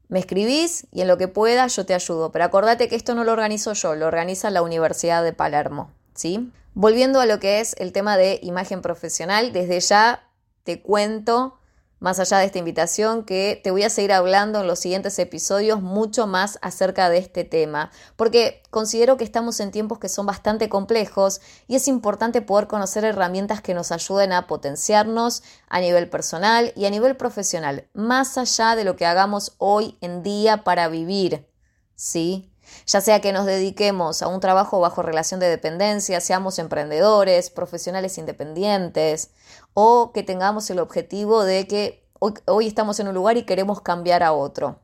Me 0.10 0.20
escribís 0.20 0.88
y 0.92 1.02
en 1.02 1.08
lo 1.08 1.18
que 1.18 1.28
pueda 1.28 1.68
yo 1.68 1.86
te 1.86 1.94
ayudo. 1.94 2.32
Pero 2.32 2.44
acordate 2.44 2.88
que 2.88 2.96
esto 2.96 3.16
no 3.16 3.24
lo 3.24 3.32
organizo 3.32 3.74
yo, 3.74 3.96
lo 3.96 4.08
organiza 4.08 4.50
la 4.50 4.62
Universidad 4.62 5.24
de 5.24 5.34
Palermo. 5.34 5.92
¿sí? 6.16 6.52
Volviendo 6.74 7.22
a 7.22 7.26
lo 7.26 7.40
que 7.40 7.62
es 7.62 7.76
el 7.78 7.94
tema 7.94 8.18
de 8.18 8.40
imagen 8.44 8.82
profesional, 8.82 9.54
desde 9.54 9.80
ya 9.80 10.28
te 10.64 10.82
cuento 10.82 11.59
más 12.00 12.20
allá 12.20 12.38
de 12.40 12.46
esta 12.46 12.60
invitación, 12.60 13.24
que 13.24 13.60
te 13.64 13.72
voy 13.72 13.84
a 13.84 13.90
seguir 13.90 14.14
hablando 14.14 14.62
en 14.62 14.68
los 14.68 14.80
siguientes 14.80 15.20
episodios 15.20 15.82
mucho 15.82 16.28
más 16.28 16.60
acerca 16.62 17.10
de 17.10 17.18
este 17.18 17.44
tema, 17.44 17.92
porque 18.16 18.62
considero 18.70 19.18
que 19.18 19.24
estamos 19.24 19.60
en 19.60 19.72
tiempos 19.72 20.00
que 20.00 20.10
son 20.10 20.26
bastante 20.26 20.70
complejos 20.70 21.42
y 21.68 21.76
es 21.76 21.88
importante 21.88 22.42
poder 22.42 22.68
conocer 22.68 23.04
herramientas 23.04 23.62
que 23.62 23.74
nos 23.74 23.92
ayuden 23.92 24.32
a 24.32 24.48
potenciarnos 24.48 25.44
a 25.68 25.80
nivel 25.80 26.10
personal 26.10 26.72
y 26.76 26.86
a 26.86 26.90
nivel 26.90 27.18
profesional, 27.18 27.88
más 27.94 28.38
allá 28.38 28.76
de 28.76 28.84
lo 28.84 28.96
que 28.96 29.06
hagamos 29.06 29.56
hoy 29.58 29.98
en 30.02 30.24
día 30.24 30.64
para 30.64 30.88
vivir. 30.88 31.48
¿Sí? 31.96 32.50
ya 32.86 33.02
sea 33.02 33.22
que 33.22 33.34
nos 33.34 33.46
dediquemos 33.46 34.22
a 34.22 34.28
un 34.28 34.40
trabajo 34.40 34.80
bajo 34.80 35.02
relación 35.02 35.40
de 35.40 35.48
dependencia, 35.48 36.22
seamos 36.22 36.60
emprendedores, 36.60 37.50
profesionales 37.50 38.18
independientes, 38.18 39.32
o 39.74 40.12
que 40.14 40.24
tengamos 40.24 40.70
el 40.70 40.80
objetivo 40.80 41.44
de 41.44 41.68
que 41.68 42.10
hoy, 42.20 42.68
estamos 42.68 43.00
en 43.00 43.08
un 43.08 43.16
lugar 43.16 43.38
y 43.38 43.44
queremos 43.44 43.82
cambiar 43.82 44.24
a 44.24 44.34
otro. 44.34 44.80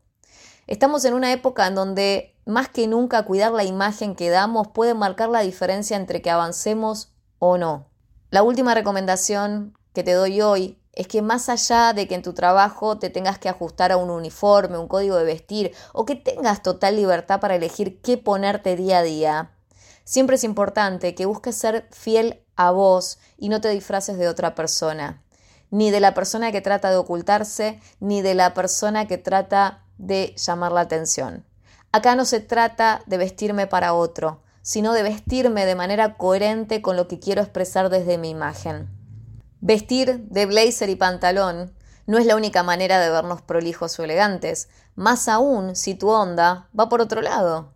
Estamos 0.68 1.06
en 1.06 1.14
una 1.14 1.32
época 1.32 1.68
en 1.68 1.76
donde 1.76 2.36
más 2.46 2.70
que 2.70 2.88
nunca 2.88 3.24
cuidar 3.26 3.52
la 3.52 3.64
imagen 3.64 4.16
que 4.16 4.30
damos 4.30 4.70
puede 4.70 4.94
marcar 4.94 5.30
la 5.30 5.42
diferencia 5.42 5.98
entre 5.98 6.22
que 6.22 6.32
avancemos 6.32 7.14
o 7.40 7.58
no. 7.58 7.90
La 8.32 8.44
última 8.44 8.74
recomendación 8.74 9.78
que 9.94 10.04
te 10.04 10.14
doy 10.14 10.42
hoy 10.42 10.80
es 10.94 11.08
que 11.08 11.22
más 11.22 11.50
allá 11.50 11.94
de 11.94 12.08
que 12.08 12.16
en 12.16 12.22
tu 12.22 12.34
trabajo 12.34 12.98
te 12.98 13.10
tengas 13.10 13.38
que 13.38 13.50
ajustar 13.50 13.92
a 13.92 13.98
un 13.98 14.10
uniforme, 14.10 14.78
un 14.78 14.88
código 14.88 15.18
de 15.18 15.26
vestir 15.26 15.74
o 15.94 16.06
que 16.06 16.16
tengas 16.16 16.64
total 16.64 16.96
libertad 16.96 17.40
para 17.40 17.56
elegir 17.56 18.02
qué 18.02 18.18
ponerte 18.18 18.76
día 18.76 19.00
a 19.00 19.04
día, 19.04 19.52
siempre 20.04 20.38
es 20.38 20.44
importante 20.44 21.16
que 21.16 21.26
busques 21.26 21.56
ser 21.56 21.88
fiel 21.92 22.45
a 22.56 22.72
vos 22.72 23.20
y 23.38 23.50
no 23.50 23.62
te 23.62 23.70
disfraces 23.70 24.18
de 24.18 24.28
otra 24.28 24.56
persona, 24.56 25.22
ni 25.72 25.92
de 25.92 26.00
la 26.00 26.14
persona 26.14 26.52
que 26.52 26.62
trata 26.62 26.90
de 26.90 26.98
ocultarse, 26.98 27.80
ni 28.00 28.22
de 28.22 28.36
la 28.36 28.54
persona 28.54 29.08
que 29.08 29.18
trata 29.18 29.84
de 29.98 30.34
llamar 30.38 30.72
la 30.72 30.82
atención. 30.82 31.46
Acá 31.92 32.16
no 32.16 32.26
se 32.26 32.40
trata 32.40 33.02
de 33.06 33.18
vestirme 33.18 33.68
para 33.68 33.94
otro, 33.94 34.42
sino 34.62 34.94
de 34.94 35.04
vestirme 35.04 35.66
de 35.66 35.76
manera 35.76 36.18
coherente 36.18 36.82
con 36.82 36.98
lo 36.98 37.08
que 37.08 37.20
quiero 37.20 37.42
expresar 37.42 37.90
desde 37.90 38.18
mi 38.18 38.30
imagen. 38.30 38.90
Vestir 39.62 40.20
de 40.28 40.46
blazer 40.46 40.90
y 40.90 40.96
pantalón 40.96 41.74
no 42.08 42.18
es 42.18 42.26
la 42.26 42.36
única 42.36 42.64
manera 42.64 43.00
de 43.00 43.10
vernos 43.10 43.42
prolijos 43.42 43.98
o 43.98 44.04
elegantes, 44.04 44.70
más 44.96 45.28
aún 45.28 45.76
si 45.76 45.96
tu 45.96 46.10
onda 46.10 46.70
va 46.78 46.90
por 46.90 47.02
otro 47.02 47.22
lado. 47.22 47.74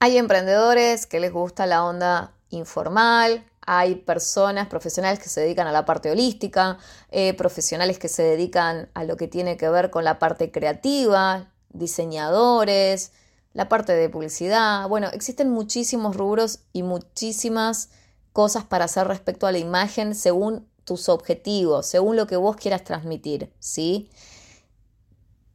Hay 0.00 0.18
emprendedores 0.18 1.06
que 1.06 1.20
les 1.20 1.32
gusta 1.32 1.66
la 1.66 1.84
onda 1.84 2.34
informal, 2.50 3.44
hay 3.66 3.96
personas 3.96 4.68
profesionales 4.68 5.18
que 5.18 5.28
se 5.28 5.40
dedican 5.40 5.66
a 5.66 5.72
la 5.72 5.84
parte 5.84 6.10
holística, 6.10 6.78
eh, 7.10 7.34
profesionales 7.34 7.98
que 7.98 8.08
se 8.08 8.22
dedican 8.22 8.90
a 8.94 9.04
lo 9.04 9.16
que 9.16 9.28
tiene 9.28 9.56
que 9.56 9.68
ver 9.68 9.90
con 9.90 10.04
la 10.04 10.18
parte 10.18 10.50
creativa, 10.50 11.52
diseñadores, 11.70 13.12
la 13.52 13.68
parte 13.68 13.92
de 13.92 14.08
publicidad. 14.08 14.88
Bueno, 14.88 15.08
existen 15.12 15.50
muchísimos 15.50 16.16
rubros 16.16 16.60
y 16.72 16.82
muchísimas 16.82 17.90
cosas 18.32 18.64
para 18.64 18.86
hacer 18.86 19.06
respecto 19.06 19.46
a 19.46 19.52
la 19.52 19.58
imagen 19.58 20.14
según 20.14 20.68
tus 20.84 21.08
objetivos, 21.08 21.86
según 21.86 22.16
lo 22.16 22.26
que 22.26 22.36
vos 22.36 22.56
quieras 22.56 22.84
transmitir, 22.84 23.52
¿sí? 23.58 24.10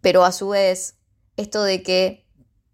Pero 0.01 0.23
a 0.23 0.31
su 0.31 0.49
vez, 0.49 0.95
esto 1.37 1.63
de 1.63 1.83
que 1.83 2.25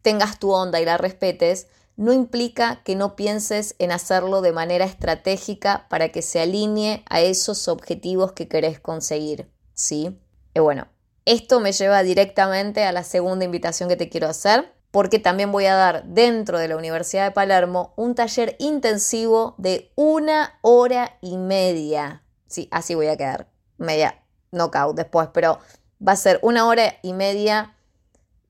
tengas 0.01 0.39
tu 0.39 0.51
onda 0.51 0.79
y 0.79 0.85
la 0.85 0.97
respetes, 0.97 1.67
no 1.97 2.11
implica 2.13 2.81
que 2.83 2.95
no 2.95 3.15
pienses 3.15 3.75
en 3.79 3.91
hacerlo 3.91 4.41
de 4.41 4.51
manera 4.51 4.85
estratégica 4.85 5.87
para 5.89 6.09
que 6.09 6.21
se 6.21 6.41
alinee 6.41 7.03
a 7.09 7.21
esos 7.21 7.67
objetivos 7.67 8.33
que 8.33 8.47
querés 8.47 8.79
conseguir, 8.79 9.49
¿sí? 9.73 10.19
Y 10.53 10.59
bueno, 10.59 10.87
esto 11.25 11.59
me 11.59 11.71
lleva 11.71 12.03
directamente 12.03 12.83
a 12.83 12.91
la 12.91 13.03
segunda 13.03 13.45
invitación 13.45 13.89
que 13.89 13.95
te 13.95 14.09
quiero 14.09 14.27
hacer, 14.27 14.73
porque 14.91 15.19
también 15.19 15.51
voy 15.51 15.65
a 15.65 15.75
dar 15.75 16.05
dentro 16.05 16.57
de 16.59 16.67
la 16.67 16.77
Universidad 16.77 17.25
de 17.25 17.31
Palermo 17.31 17.93
un 17.97 18.15
taller 18.15 18.55
intensivo 18.59 19.55
de 19.57 19.91
una 19.95 20.59
hora 20.61 21.17
y 21.21 21.37
media. 21.37 22.23
Sí, 22.47 22.69
así 22.71 22.95
voy 22.95 23.07
a 23.07 23.17
quedar, 23.17 23.49
media 23.77 24.23
knockout 24.51 24.95
después, 24.95 25.29
pero 25.33 25.59
va 26.05 26.13
a 26.13 26.17
ser 26.17 26.39
una 26.43 26.67
hora 26.67 26.95
y 27.01 27.13
media 27.13 27.75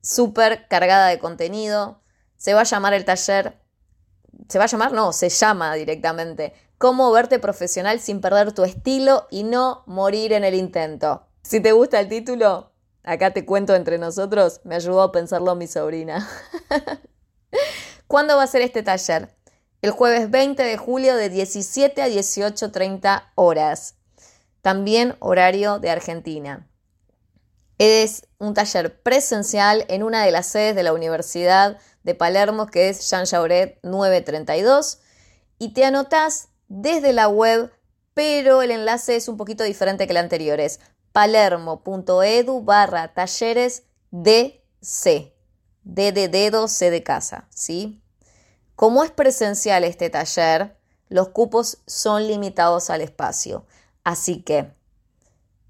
súper 0.02 0.68
cargada 0.68 1.08
de 1.08 1.18
contenido, 1.18 2.02
se 2.38 2.54
va 2.54 2.62
a 2.62 2.66
llamar 2.66 2.94
el 2.94 3.06
taller, 3.06 3.58
se 4.50 4.58
va 4.58 4.66
a 4.66 4.68
llamar, 4.68 4.94
no, 4.94 5.14
se 5.14 5.30
llama 5.30 5.74
directamente, 5.76 6.54
cómo 6.78 7.12
verte 7.12 7.40
profesional 7.40 8.00
sin 8.00 8.22
perder 8.22 8.52
tu 8.52 8.64
estilo 8.64 9.28
y 9.32 9.44
no 9.44 9.84
morir 9.86 10.34
en 10.34 10.44
el 10.44 10.56
intento. 10.56 11.28
Si 11.42 11.60
te 11.60 11.72
gusta 11.72 12.00
el 12.00 12.10
título, 12.10 12.72
acá 13.04 13.32
te 13.32 13.46
cuento 13.46 13.76
entre 13.76 13.98
nosotros, 13.98 14.62
me 14.64 14.76
ayudó 14.76 15.02
a 15.02 15.12
pensarlo 15.12 15.56
mi 15.56 15.68
sobrina. 15.68 16.28
¿Cuándo 18.08 18.38
va 18.38 18.44
a 18.44 18.48
ser 18.48 18.62
este 18.62 18.84
taller? 18.84 19.36
El 19.82 19.92
jueves 19.92 20.32
20 20.32 20.64
de 20.64 20.78
julio 20.78 21.16
de 21.16 21.30
17 21.30 22.02
a 22.02 22.08
18.30 22.08 23.32
horas. 23.36 23.96
También 24.62 25.16
horario 25.20 25.80
de 25.80 25.92
Argentina. 25.92 26.68
Es 27.78 28.28
un 28.38 28.54
taller 28.54 29.02
presencial 29.02 29.86
en 29.90 30.04
una 30.04 30.24
de 30.24 30.32
las 30.32 30.48
sedes 30.48 30.76
de 30.76 30.84
la 30.84 30.94
Universidad 30.94 31.78
de 32.04 32.16
Palermo, 32.16 32.68
que 32.68 32.90
es 32.90 33.10
Jean 33.10 33.26
Jauret 33.26 33.80
932, 33.84 35.00
y 35.60 35.74
te 35.74 35.84
anotás 35.84 36.50
desde 36.68 37.14
la 37.14 37.28
web, 37.28 37.72
pero 38.14 38.62
el 38.62 38.72
enlace 38.72 39.16
es 39.16 39.28
un 39.28 39.38
poquito 39.38 39.64
diferente 39.64 40.08
que 40.08 40.14
el 40.14 40.18
anterior, 40.18 40.60
es 40.60 40.80
palermo.edu 41.12 42.64
barra 42.64 43.14
talleres 43.14 43.84
DC, 44.12 45.34
D 45.84 46.12
de 46.12 46.28
dedo, 46.28 46.68
C 46.68 46.92
de 46.92 47.04
casa, 47.04 47.48
¿sí? 47.50 48.02
Como 48.76 49.04
es 49.04 49.12
presencial 49.12 49.84
este 49.84 50.10
taller, 50.10 50.78
los 51.10 51.30
cupos 51.30 51.80
son 51.86 52.28
limitados 52.28 52.90
al 52.90 53.02
espacio, 53.02 53.66
así 54.04 54.42
que 54.42 54.74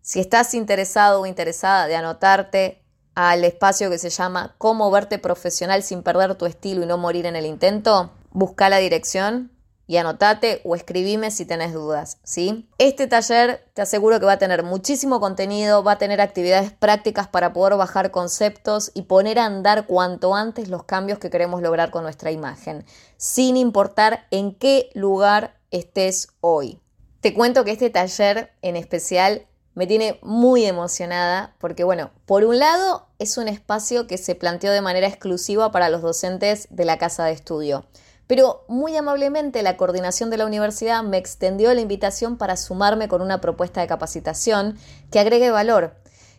si 0.05 0.19
estás 0.19 0.53
interesado 0.53 1.21
o 1.21 1.25
interesada 1.25 1.87
de 1.87 1.95
anotarte, 1.95 2.83
al 3.15 3.43
espacio 3.43 3.89
que 3.89 3.97
se 3.97 4.11
llama 4.11 4.53
Cómo 4.59 4.91
verte 4.91 5.17
profesional 5.17 5.81
sin 5.81 6.03
perder 6.03 6.35
tu 6.35 6.45
estilo 6.45 6.83
y 6.83 6.85
no 6.85 6.99
morir 6.99 7.25
en 7.25 7.35
el 7.35 7.47
intento, 7.47 8.11
busca 8.29 8.69
la 8.69 8.77
dirección 8.77 9.51
y 9.87 9.97
anotate 9.97 10.61
o 10.63 10.75
escribime 10.75 11.31
si 11.31 11.45
tenés 11.45 11.73
dudas, 11.73 12.19
¿sí? 12.23 12.69
Este 12.77 13.07
taller 13.07 13.67
te 13.73 13.81
aseguro 13.81 14.19
que 14.19 14.27
va 14.27 14.33
a 14.33 14.37
tener 14.37 14.61
muchísimo 14.61 15.19
contenido, 15.19 15.83
va 15.83 15.93
a 15.93 15.97
tener 15.97 16.21
actividades 16.21 16.71
prácticas 16.71 17.27
para 17.27 17.51
poder 17.51 17.75
bajar 17.75 18.11
conceptos 18.11 18.91
y 18.93 19.03
poner 19.03 19.39
a 19.39 19.45
andar 19.45 19.87
cuanto 19.87 20.35
antes 20.35 20.69
los 20.69 20.83
cambios 20.83 21.17
que 21.17 21.31
queremos 21.31 21.63
lograr 21.63 21.89
con 21.89 22.03
nuestra 22.03 22.29
imagen, 22.29 22.85
sin 23.17 23.57
importar 23.57 24.27
en 24.29 24.53
qué 24.53 24.91
lugar 24.93 25.57
estés 25.71 26.27
hoy. 26.41 26.79
Te 27.21 27.33
cuento 27.33 27.65
que 27.65 27.71
este 27.71 27.89
taller 27.89 28.51
en 28.61 28.75
especial 28.75 29.47
me 29.75 29.87
tiene 29.87 30.19
muy 30.23 30.65
emocionada 30.65 31.53
porque, 31.59 31.83
bueno, 31.83 32.09
por 32.25 32.43
un 32.45 32.57
lado 32.59 33.07
es 33.19 33.37
un 33.37 33.47
espacio 33.47 34.07
que 34.07 34.17
se 34.17 34.33
planteó 34.33 34.71
de 34.71 34.81
manera 34.81 35.07
exclusiva 35.07 35.71
para 35.71 35.89
los 35.89 36.01
docentes 36.01 36.67
de 36.71 36.85
la 36.85 36.97
casa 36.97 37.25
de 37.25 37.33
estudio, 37.33 37.85
pero 38.25 38.63
muy 38.67 38.95
amablemente 38.95 39.61
la 39.61 39.77
coordinación 39.77 40.29
de 40.29 40.37
la 40.37 40.45
universidad 40.45 41.03
me 41.03 41.17
extendió 41.17 41.73
la 41.73 41.81
invitación 41.81 42.37
para 42.37 42.57
sumarme 42.57 43.07
con 43.07 43.21
una 43.21 43.41
propuesta 43.41 43.81
de 43.81 43.87
capacitación 43.87 44.79
que 45.11 45.19
agregue 45.19 45.51
valor. 45.51 45.95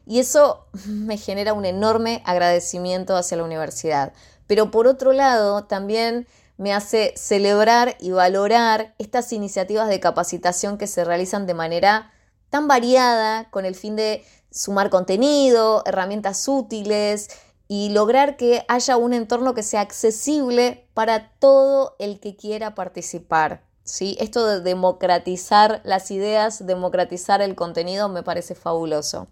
Y 0.07 0.18
eso 0.18 0.66
me 0.87 1.18
genera 1.18 1.53
un 1.53 1.64
enorme 1.64 2.22
agradecimiento 2.25 3.16
hacia 3.16 3.37
la 3.37 3.44
universidad. 3.44 4.12
Pero 4.46 4.70
por 4.70 4.87
otro 4.87 5.12
lado, 5.12 5.64
también 5.64 6.27
me 6.57 6.72
hace 6.72 7.12
celebrar 7.16 7.96
y 8.01 8.12
valorar 8.12 8.94
estas 8.99 9.33
iniciativas 9.33 9.88
de 9.88 10.01
capacitación 10.01 10.79
que 10.79 10.87
se 10.87 11.05
realizan 11.05 11.46
de 11.46 11.55
manera 11.55 12.12
tan 12.50 12.68
variada 12.68 13.50
con 13.50 13.64
el 13.64 13.74
fin 13.74 13.96
de 13.96 14.24
sumar 14.50 14.90
contenido, 14.90 15.82
herramientas 15.87 16.46
útiles 16.48 17.28
y 17.68 17.90
lograr 17.90 18.37
que 18.37 18.64
haya 18.68 18.96
un 18.96 19.12
entorno 19.12 19.54
que 19.54 19.62
sea 19.62 19.80
accesible 19.80 20.88
para 20.94 21.30
todo 21.38 21.96
el 21.98 22.20
que 22.20 22.37
quiera 22.37 22.74
participar. 22.74 23.62
¿sí? 23.85 24.16
Esto 24.20 24.46
de 24.46 24.61
democratizar 24.61 25.80
las 25.85 26.11
ideas, 26.11 26.66
democratizar 26.66 27.42
el 27.42 27.54
contenido 27.54 28.09
me 28.09 28.22
parece 28.22 28.54
fabuloso. 28.54 29.28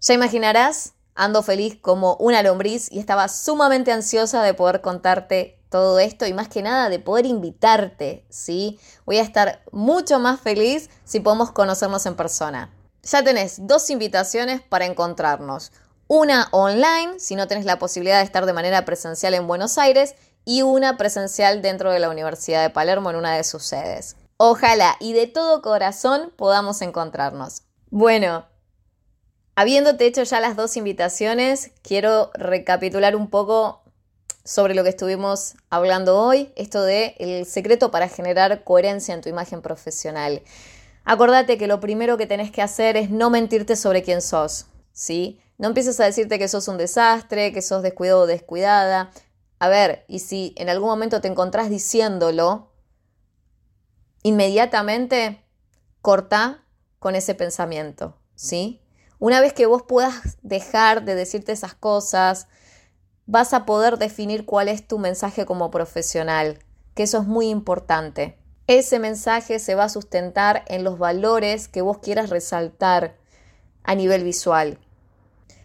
Ya 0.00 0.14
imaginarás, 0.14 0.94
ando 1.14 1.42
feliz 1.42 1.78
como 1.80 2.16
una 2.16 2.42
lombriz 2.42 2.90
y 2.92 2.98
estaba 2.98 3.28
sumamente 3.28 3.92
ansiosa 3.92 4.42
de 4.42 4.54
poder 4.54 4.80
contarte 4.80 5.55
todo 5.68 5.98
esto 5.98 6.26
y 6.26 6.32
más 6.32 6.48
que 6.48 6.62
nada 6.62 6.88
de 6.88 6.98
poder 6.98 7.26
invitarte, 7.26 8.24
¿sí? 8.28 8.78
Voy 9.04 9.18
a 9.18 9.22
estar 9.22 9.62
mucho 9.72 10.18
más 10.18 10.40
feliz 10.40 10.90
si 11.04 11.20
podemos 11.20 11.50
conocernos 11.52 12.06
en 12.06 12.16
persona. 12.16 12.72
Ya 13.02 13.22
tenés 13.22 13.66
dos 13.66 13.90
invitaciones 13.90 14.62
para 14.62 14.86
encontrarnos. 14.86 15.72
Una 16.08 16.48
online, 16.52 17.18
si 17.18 17.34
no 17.34 17.48
tenés 17.48 17.64
la 17.64 17.78
posibilidad 17.78 18.18
de 18.18 18.24
estar 18.24 18.46
de 18.46 18.52
manera 18.52 18.84
presencial 18.84 19.34
en 19.34 19.46
Buenos 19.46 19.76
Aires, 19.78 20.14
y 20.46 20.62
una 20.62 20.96
presencial 20.96 21.60
dentro 21.60 21.90
de 21.90 21.98
la 21.98 22.08
Universidad 22.08 22.62
de 22.62 22.70
Palermo 22.70 23.10
en 23.10 23.16
una 23.16 23.34
de 23.34 23.44
sus 23.44 23.64
sedes. 23.64 24.16
Ojalá 24.38 24.96
y 25.00 25.12
de 25.12 25.26
todo 25.26 25.60
corazón 25.60 26.32
podamos 26.36 26.80
encontrarnos. 26.82 27.62
Bueno, 27.90 28.46
habiéndote 29.56 30.06
hecho 30.06 30.22
ya 30.22 30.40
las 30.40 30.54
dos 30.54 30.76
invitaciones, 30.76 31.72
quiero 31.82 32.30
recapitular 32.34 33.16
un 33.16 33.28
poco 33.28 33.82
sobre 34.46 34.74
lo 34.74 34.84
que 34.84 34.90
estuvimos 34.90 35.56
hablando 35.70 36.18
hoy, 36.18 36.52
esto 36.54 36.82
de 36.84 37.16
el 37.18 37.46
secreto 37.46 37.90
para 37.90 38.08
generar 38.08 38.62
coherencia 38.62 39.12
en 39.12 39.20
tu 39.20 39.28
imagen 39.28 39.60
profesional. 39.60 40.40
Acordate 41.04 41.58
que 41.58 41.66
lo 41.66 41.80
primero 41.80 42.16
que 42.16 42.28
tenés 42.28 42.52
que 42.52 42.62
hacer 42.62 42.96
es 42.96 43.10
no 43.10 43.28
mentirte 43.28 43.74
sobre 43.74 44.04
quién 44.04 44.22
sos, 44.22 44.66
¿sí? 44.92 45.40
No 45.58 45.66
empieces 45.66 45.98
a 45.98 46.04
decirte 46.04 46.38
que 46.38 46.46
sos 46.46 46.68
un 46.68 46.78
desastre, 46.78 47.52
que 47.52 47.60
sos 47.60 47.82
descuidado 47.82 48.20
o 48.20 48.26
descuidada. 48.26 49.10
A 49.58 49.68
ver, 49.68 50.04
y 50.06 50.20
si 50.20 50.54
en 50.56 50.68
algún 50.68 50.90
momento 50.90 51.20
te 51.20 51.28
encontrás 51.28 51.68
diciéndolo, 51.68 52.70
inmediatamente 54.22 55.44
corta 56.02 56.62
con 57.00 57.16
ese 57.16 57.34
pensamiento, 57.34 58.16
¿sí? 58.36 58.80
Una 59.18 59.40
vez 59.40 59.52
que 59.52 59.66
vos 59.66 59.82
puedas 59.82 60.38
dejar 60.42 61.04
de 61.04 61.16
decirte 61.16 61.50
esas 61.50 61.74
cosas, 61.74 62.46
vas 63.26 63.52
a 63.52 63.66
poder 63.66 63.98
definir 63.98 64.46
cuál 64.46 64.68
es 64.68 64.86
tu 64.86 64.98
mensaje 64.98 65.44
como 65.44 65.70
profesional, 65.70 66.58
que 66.94 67.02
eso 67.02 67.18
es 67.18 67.26
muy 67.26 67.48
importante. 67.48 68.38
Ese 68.68 68.98
mensaje 68.98 69.58
se 69.58 69.74
va 69.74 69.84
a 69.84 69.88
sustentar 69.88 70.64
en 70.68 70.84
los 70.84 70.98
valores 70.98 71.68
que 71.68 71.82
vos 71.82 71.98
quieras 71.98 72.30
resaltar 72.30 73.16
a 73.84 73.94
nivel 73.94 74.24
visual, 74.24 74.78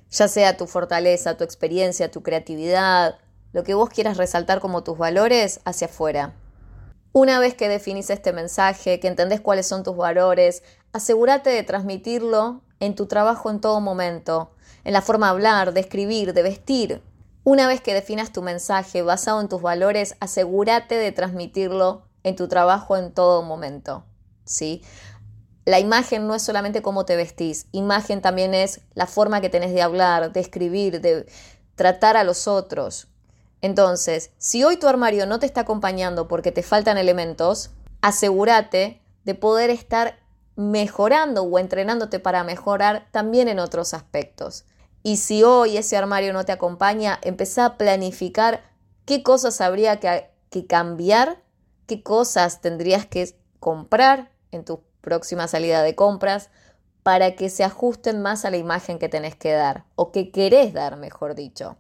ya 0.10 0.28
sea 0.28 0.58
tu 0.58 0.68
fortaleza, 0.68 1.38
tu 1.38 1.44
experiencia, 1.44 2.12
tu 2.12 2.22
creatividad, 2.22 3.18
lo 3.54 3.64
que 3.64 3.74
vos 3.74 3.90
quieras 3.90 4.18
resaltar 4.18 4.60
como 4.60 4.84
tus 4.84 4.98
valores 4.98 5.62
hacia 5.66 5.88
afuera. 5.88 6.34
Una 7.14 7.40
vez 7.40 7.56
que 7.56 7.70
definís 7.70 8.10
este 8.10 8.32
mensaje, 8.32 9.00
que 9.00 9.08
entendés 9.08 9.42
cuáles 9.42 9.68
son 9.68 9.84
tus 9.84 9.98
valores, 9.98 10.64
asegúrate 10.94 11.50
de 11.50 11.64
transmitirlo 11.64 12.62
en 12.80 12.96
tu 12.96 13.06
trabajo 13.08 13.50
en 13.50 13.60
todo 13.60 13.82
momento, 13.82 14.52
en 14.84 14.94
la 14.94 15.02
forma 15.02 15.28
de 15.28 15.32
hablar, 15.32 15.74
de 15.74 15.82
escribir, 15.82 16.34
de 16.34 16.44
vestir, 16.44 17.02
una 17.44 17.68
vez 17.68 17.82
que 17.82 17.94
definas 17.94 18.32
tu 18.32 18.42
mensaje 18.42 19.02
basado 19.02 19.42
en 19.42 19.50
tus 19.50 19.62
valores, 19.62 20.16
asegúrate 20.20 20.96
de 20.96 21.12
transmitirlo 21.12 22.04
en 22.24 22.36
tu 22.36 22.48
trabajo 22.48 22.98
en 22.98 23.14
todo 23.14 23.42
momento. 23.42 24.06
¿sí? 24.46 24.84
La 25.66 25.80
imagen 25.80 26.28
no 26.28 26.36
es 26.36 26.44
solamente 26.44 26.82
cómo 26.82 27.06
te 27.06 27.16
vestís, 27.16 27.68
imagen 27.72 28.22
también 28.22 28.54
es 28.54 28.82
la 28.94 29.08
forma 29.08 29.42
que 29.42 29.50
tenés 29.50 29.74
de 29.74 29.82
hablar, 29.82 30.32
de 30.32 30.40
escribir, 30.40 31.02
de 31.02 31.26
tratar 31.76 32.18
a 32.18 32.24
los 32.24 32.48
otros. 32.48 33.08
Entonces, 33.62 34.32
si 34.38 34.64
hoy 34.64 34.78
tu 34.78 34.88
armario 34.88 35.26
no 35.26 35.40
te 35.40 35.46
está 35.46 35.62
acompañando 35.62 36.28
porque 36.28 36.52
te 36.52 36.64
faltan 36.64 36.98
elementos, 36.98 37.72
asegúrate 38.02 39.02
de 39.24 39.36
poder 39.36 39.70
estar 39.70 40.20
mejorando 40.56 41.44
o 41.44 41.60
entrenándote 41.60 42.20
para 42.20 42.44
mejorar 42.44 43.08
también 43.12 43.48
en 43.48 43.60
otros 43.60 43.94
aspectos. 43.94 44.66
Y 45.04 45.18
si 45.18 45.44
hoy 45.44 45.78
ese 45.78 45.98
armario 45.98 46.34
no 46.34 46.46
te 46.46 46.52
acompaña, 46.52 47.20
empezá 47.24 47.66
a 47.66 47.78
planificar 47.78 48.64
qué 49.06 49.24
cosas 49.24 49.62
habría 49.62 50.00
que, 50.00 50.68
cambiar, 50.68 51.42
qué 51.88 52.04
cosas 52.04 52.62
tendrías 52.62 53.06
que 53.06 53.36
comprar 53.60 54.32
en 54.52 54.64
tu 54.64 54.84
próxima 55.02 55.48
salida 55.48 55.82
de 55.82 55.96
compras 55.96 56.50
para 57.04 57.36
que 57.36 57.50
se 57.50 57.64
ajusten 57.64 58.22
más 58.22 58.46
a 58.46 58.52
la 58.52 58.58
imagen 58.58 59.00
que 59.00 59.10
tenés 59.10 59.36
que 59.36 59.54
dar 59.54 59.86
o 59.96 60.12
que 60.12 60.32
querés 60.32 60.74
dar, 60.74 60.98
mejor 60.98 61.34
dicho. 61.34 61.78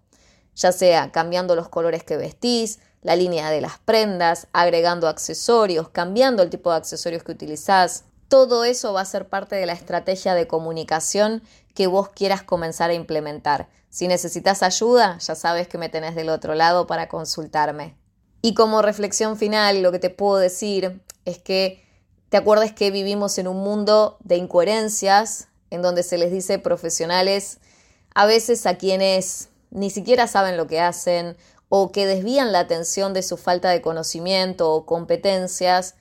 Ya 0.55 0.71
sea 0.71 1.11
cambiando 1.11 1.55
los 1.55 1.69
colores 1.69 2.03
que 2.03 2.17
vestís, 2.17 2.79
la 3.03 3.15
línea 3.15 3.49
de 3.49 3.61
las 3.61 3.77
prendas, 3.79 4.47
agregando 4.51 5.07
accesorios, 5.07 5.89
cambiando 5.89 6.43
el 6.43 6.49
tipo 6.49 6.71
de 6.71 6.77
accesorios 6.77 7.23
que 7.23 7.31
utilizás. 7.31 8.05
Todo 8.27 8.63
eso 8.63 8.93
va 8.93 9.01
a 9.01 9.05
ser 9.05 9.27
parte 9.27 9.55
de 9.55 9.65
la 9.65 9.73
estrategia 9.73 10.33
de 10.33 10.47
comunicación 10.47 11.43
que 11.73 11.87
vos 11.87 12.09
quieras 12.09 12.43
comenzar 12.43 12.89
a 12.89 12.93
implementar. 12.93 13.69
Si 13.89 14.07
necesitas 14.07 14.63
ayuda, 14.63 15.17
ya 15.19 15.35
sabes 15.35 15.67
que 15.67 15.77
me 15.77 15.89
tenés 15.89 16.15
del 16.15 16.29
otro 16.29 16.55
lado 16.55 16.87
para 16.87 17.07
consultarme. 17.07 17.97
Y 18.41 18.53
como 18.53 18.81
reflexión 18.81 19.37
final, 19.37 19.81
lo 19.81 19.91
que 19.91 19.99
te 19.99 20.09
puedo 20.09 20.37
decir 20.37 21.01
es 21.25 21.37
que 21.37 21.85
te 22.29 22.37
acuerdes 22.37 22.73
que 22.73 22.91
vivimos 22.91 23.37
en 23.37 23.47
un 23.47 23.57
mundo 23.57 24.17
de 24.21 24.37
incoherencias, 24.37 25.49
en 25.69 25.81
donde 25.81 26.03
se 26.03 26.17
les 26.17 26.31
dice 26.31 26.59
profesionales 26.59 27.59
a 28.13 28.25
veces 28.25 28.65
a 28.65 28.77
quienes 28.77 29.49
ni 29.69 29.89
siquiera 29.89 30.27
saben 30.27 30.57
lo 30.57 30.67
que 30.67 30.81
hacen 30.81 31.37
o 31.69 31.91
que 31.91 32.05
desvían 32.05 32.51
la 32.51 32.59
atención 32.59 33.13
de 33.13 33.23
su 33.23 33.37
falta 33.37 33.69
de 33.69 33.81
conocimiento 33.81 34.73
o 34.73 34.85
competencias, 34.85 35.95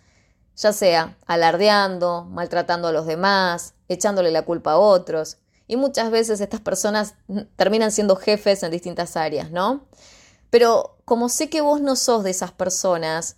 ya 0.57 0.73
sea 0.73 1.17
alardeando, 1.27 2.25
maltratando 2.25 2.89
a 2.89 2.93
los 2.93 3.07
demás, 3.07 3.75
echándole 3.89 4.33
la 4.33 4.43
culpa 4.43 4.73
a 4.73 4.79
otros. 4.79 5.39
Y 5.71 5.77
muchas 5.77 6.11
veces 6.11 6.41
estas 6.41 6.61
personas 6.61 7.15
terminan 7.55 7.93
siendo 7.93 8.17
jefes 8.17 8.65
en 8.65 8.73
distintas 8.73 9.17
áreas, 9.17 9.53
¿no? 9.53 9.87
Pero 10.51 10.97
como 11.05 11.29
sé 11.29 11.49
que 11.49 11.61
vos 11.61 11.81
no 11.81 11.95
sos 11.95 12.25
de 12.25 12.31
esas 12.31 12.51
personas, 12.51 13.37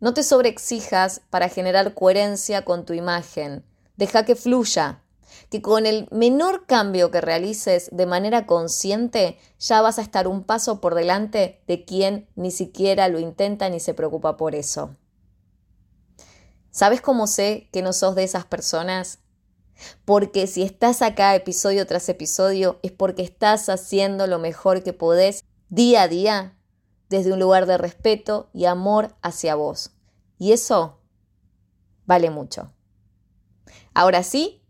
no 0.00 0.12
te 0.12 0.24
sobreexijas 0.24 1.20
para 1.30 1.48
generar 1.48 1.94
coherencia 1.94 2.64
con 2.64 2.84
tu 2.84 2.94
imagen. 2.94 3.64
Deja 3.96 4.24
que 4.24 4.34
fluya, 4.34 5.04
que 5.50 5.62
con 5.62 5.86
el 5.86 6.08
menor 6.10 6.66
cambio 6.66 7.12
que 7.12 7.20
realices 7.20 7.90
de 7.92 8.06
manera 8.06 8.44
consciente 8.44 9.38
ya 9.60 9.80
vas 9.80 10.00
a 10.00 10.02
estar 10.02 10.26
un 10.26 10.42
paso 10.42 10.80
por 10.80 10.96
delante 10.96 11.62
de 11.68 11.84
quien 11.84 12.28
ni 12.34 12.50
siquiera 12.50 13.06
lo 13.06 13.20
intenta 13.20 13.68
ni 13.68 13.78
se 13.78 13.94
preocupa 13.94 14.36
por 14.36 14.56
eso. 14.56 14.96
¿Sabes 16.72 17.00
cómo 17.00 17.28
sé 17.28 17.68
que 17.70 17.82
no 17.82 17.92
sos 17.92 18.16
de 18.16 18.24
esas 18.24 18.46
personas? 18.46 19.20
Porque 20.04 20.46
si 20.46 20.62
estás 20.62 21.02
acá 21.02 21.34
episodio 21.34 21.86
tras 21.86 22.08
episodio 22.08 22.78
es 22.82 22.92
porque 22.92 23.22
estás 23.22 23.68
haciendo 23.68 24.26
lo 24.26 24.38
mejor 24.38 24.82
que 24.82 24.92
podés 24.92 25.44
día 25.68 26.02
a 26.02 26.08
día 26.08 26.56
desde 27.08 27.32
un 27.32 27.40
lugar 27.40 27.66
de 27.66 27.78
respeto 27.78 28.50
y 28.52 28.66
amor 28.66 29.14
hacia 29.22 29.54
vos. 29.54 29.92
Y 30.38 30.52
eso 30.52 30.98
vale 32.06 32.30
mucho. 32.30 32.72
Ahora 33.94 34.22
sí, 34.22 34.62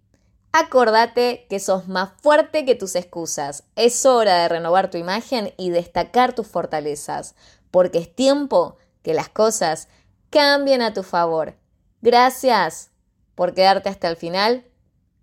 acordate 0.53 1.47
que 1.49 1.61
sos 1.61 1.89
más 1.89 2.11
fuerte 2.21 2.65
que 2.65 2.75
tus 2.75 2.95
excusas. 2.95 3.65
Es 3.77 4.07
hora 4.07 4.39
de 4.43 4.49
renovar 4.49 4.91
tu 4.91 4.99
imagen 4.99 5.53
y 5.57 5.71
destacar 5.71 6.35
tus 6.35 6.47
fortalezas, 6.47 7.35
porque 7.71 7.99
es 7.99 8.15
tiempo 8.15 8.77
que 9.03 9.15
las 9.15 9.29
cosas 9.29 9.89
cambien 10.31 10.83
a 10.83 10.93
tu 10.95 11.03
favor. 11.03 11.57
Gracias 12.01 12.91
por 13.35 13.55
quedarte 13.55 13.89
hasta 13.89 14.09
el 14.09 14.17
final. 14.17 14.65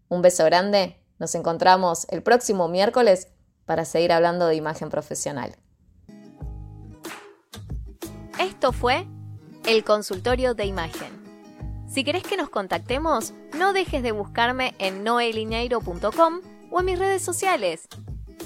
Un 0.10 0.22
beso 0.22 0.46
grande. 0.46 1.00
Nos 1.18 1.34
encontramos 1.36 2.06
el 2.10 2.22
próximo 2.22 2.68
miércoles 2.68 3.28
para 3.66 3.86
seguir 3.86 4.12
hablando 4.12 4.48
de 4.48 4.56
imagen 4.56 4.90
profesional. 4.90 5.56
Esto 8.40 8.72
fue 8.72 9.08
el 9.66 9.84
consultorio 9.84 10.54
de 10.54 10.66
imagen. 10.66 11.26
Si 11.88 12.04
querés 12.04 12.24
que 12.24 12.38
nos 12.38 12.50
contactemos, 12.50 13.34
no 13.58 13.74
dejes 13.74 14.04
de 14.04 14.12
buscarme 14.12 14.76
en 14.80 15.04
noelineiro.com 15.04 16.42
o 16.70 16.80
en 16.80 16.86
mis 16.86 17.00
redes 17.00 17.22
sociales. 17.22 17.88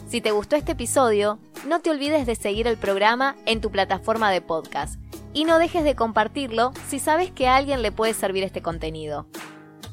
Si 0.07 0.21
te 0.21 0.31
gustó 0.31 0.55
este 0.55 0.73
episodio, 0.73 1.39
no 1.67 1.81
te 1.81 1.89
olvides 1.89 2.25
de 2.25 2.35
seguir 2.35 2.67
el 2.67 2.77
programa 2.77 3.35
en 3.45 3.61
tu 3.61 3.71
plataforma 3.71 4.31
de 4.31 4.41
podcast 4.41 4.99
y 5.33 5.45
no 5.45 5.59
dejes 5.59 5.83
de 5.83 5.95
compartirlo 5.95 6.71
si 6.87 6.99
sabes 6.99 7.31
que 7.31 7.47
a 7.47 7.55
alguien 7.55 7.81
le 7.81 7.91
puede 7.91 8.13
servir 8.13 8.43
este 8.43 8.61
contenido. 8.61 9.27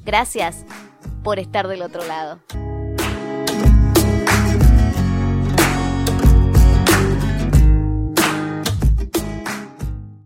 Gracias 0.04 0.64
por 1.26 1.40
estar 1.40 1.66
del 1.66 1.82
otro 1.82 2.06
lado. 2.06 2.38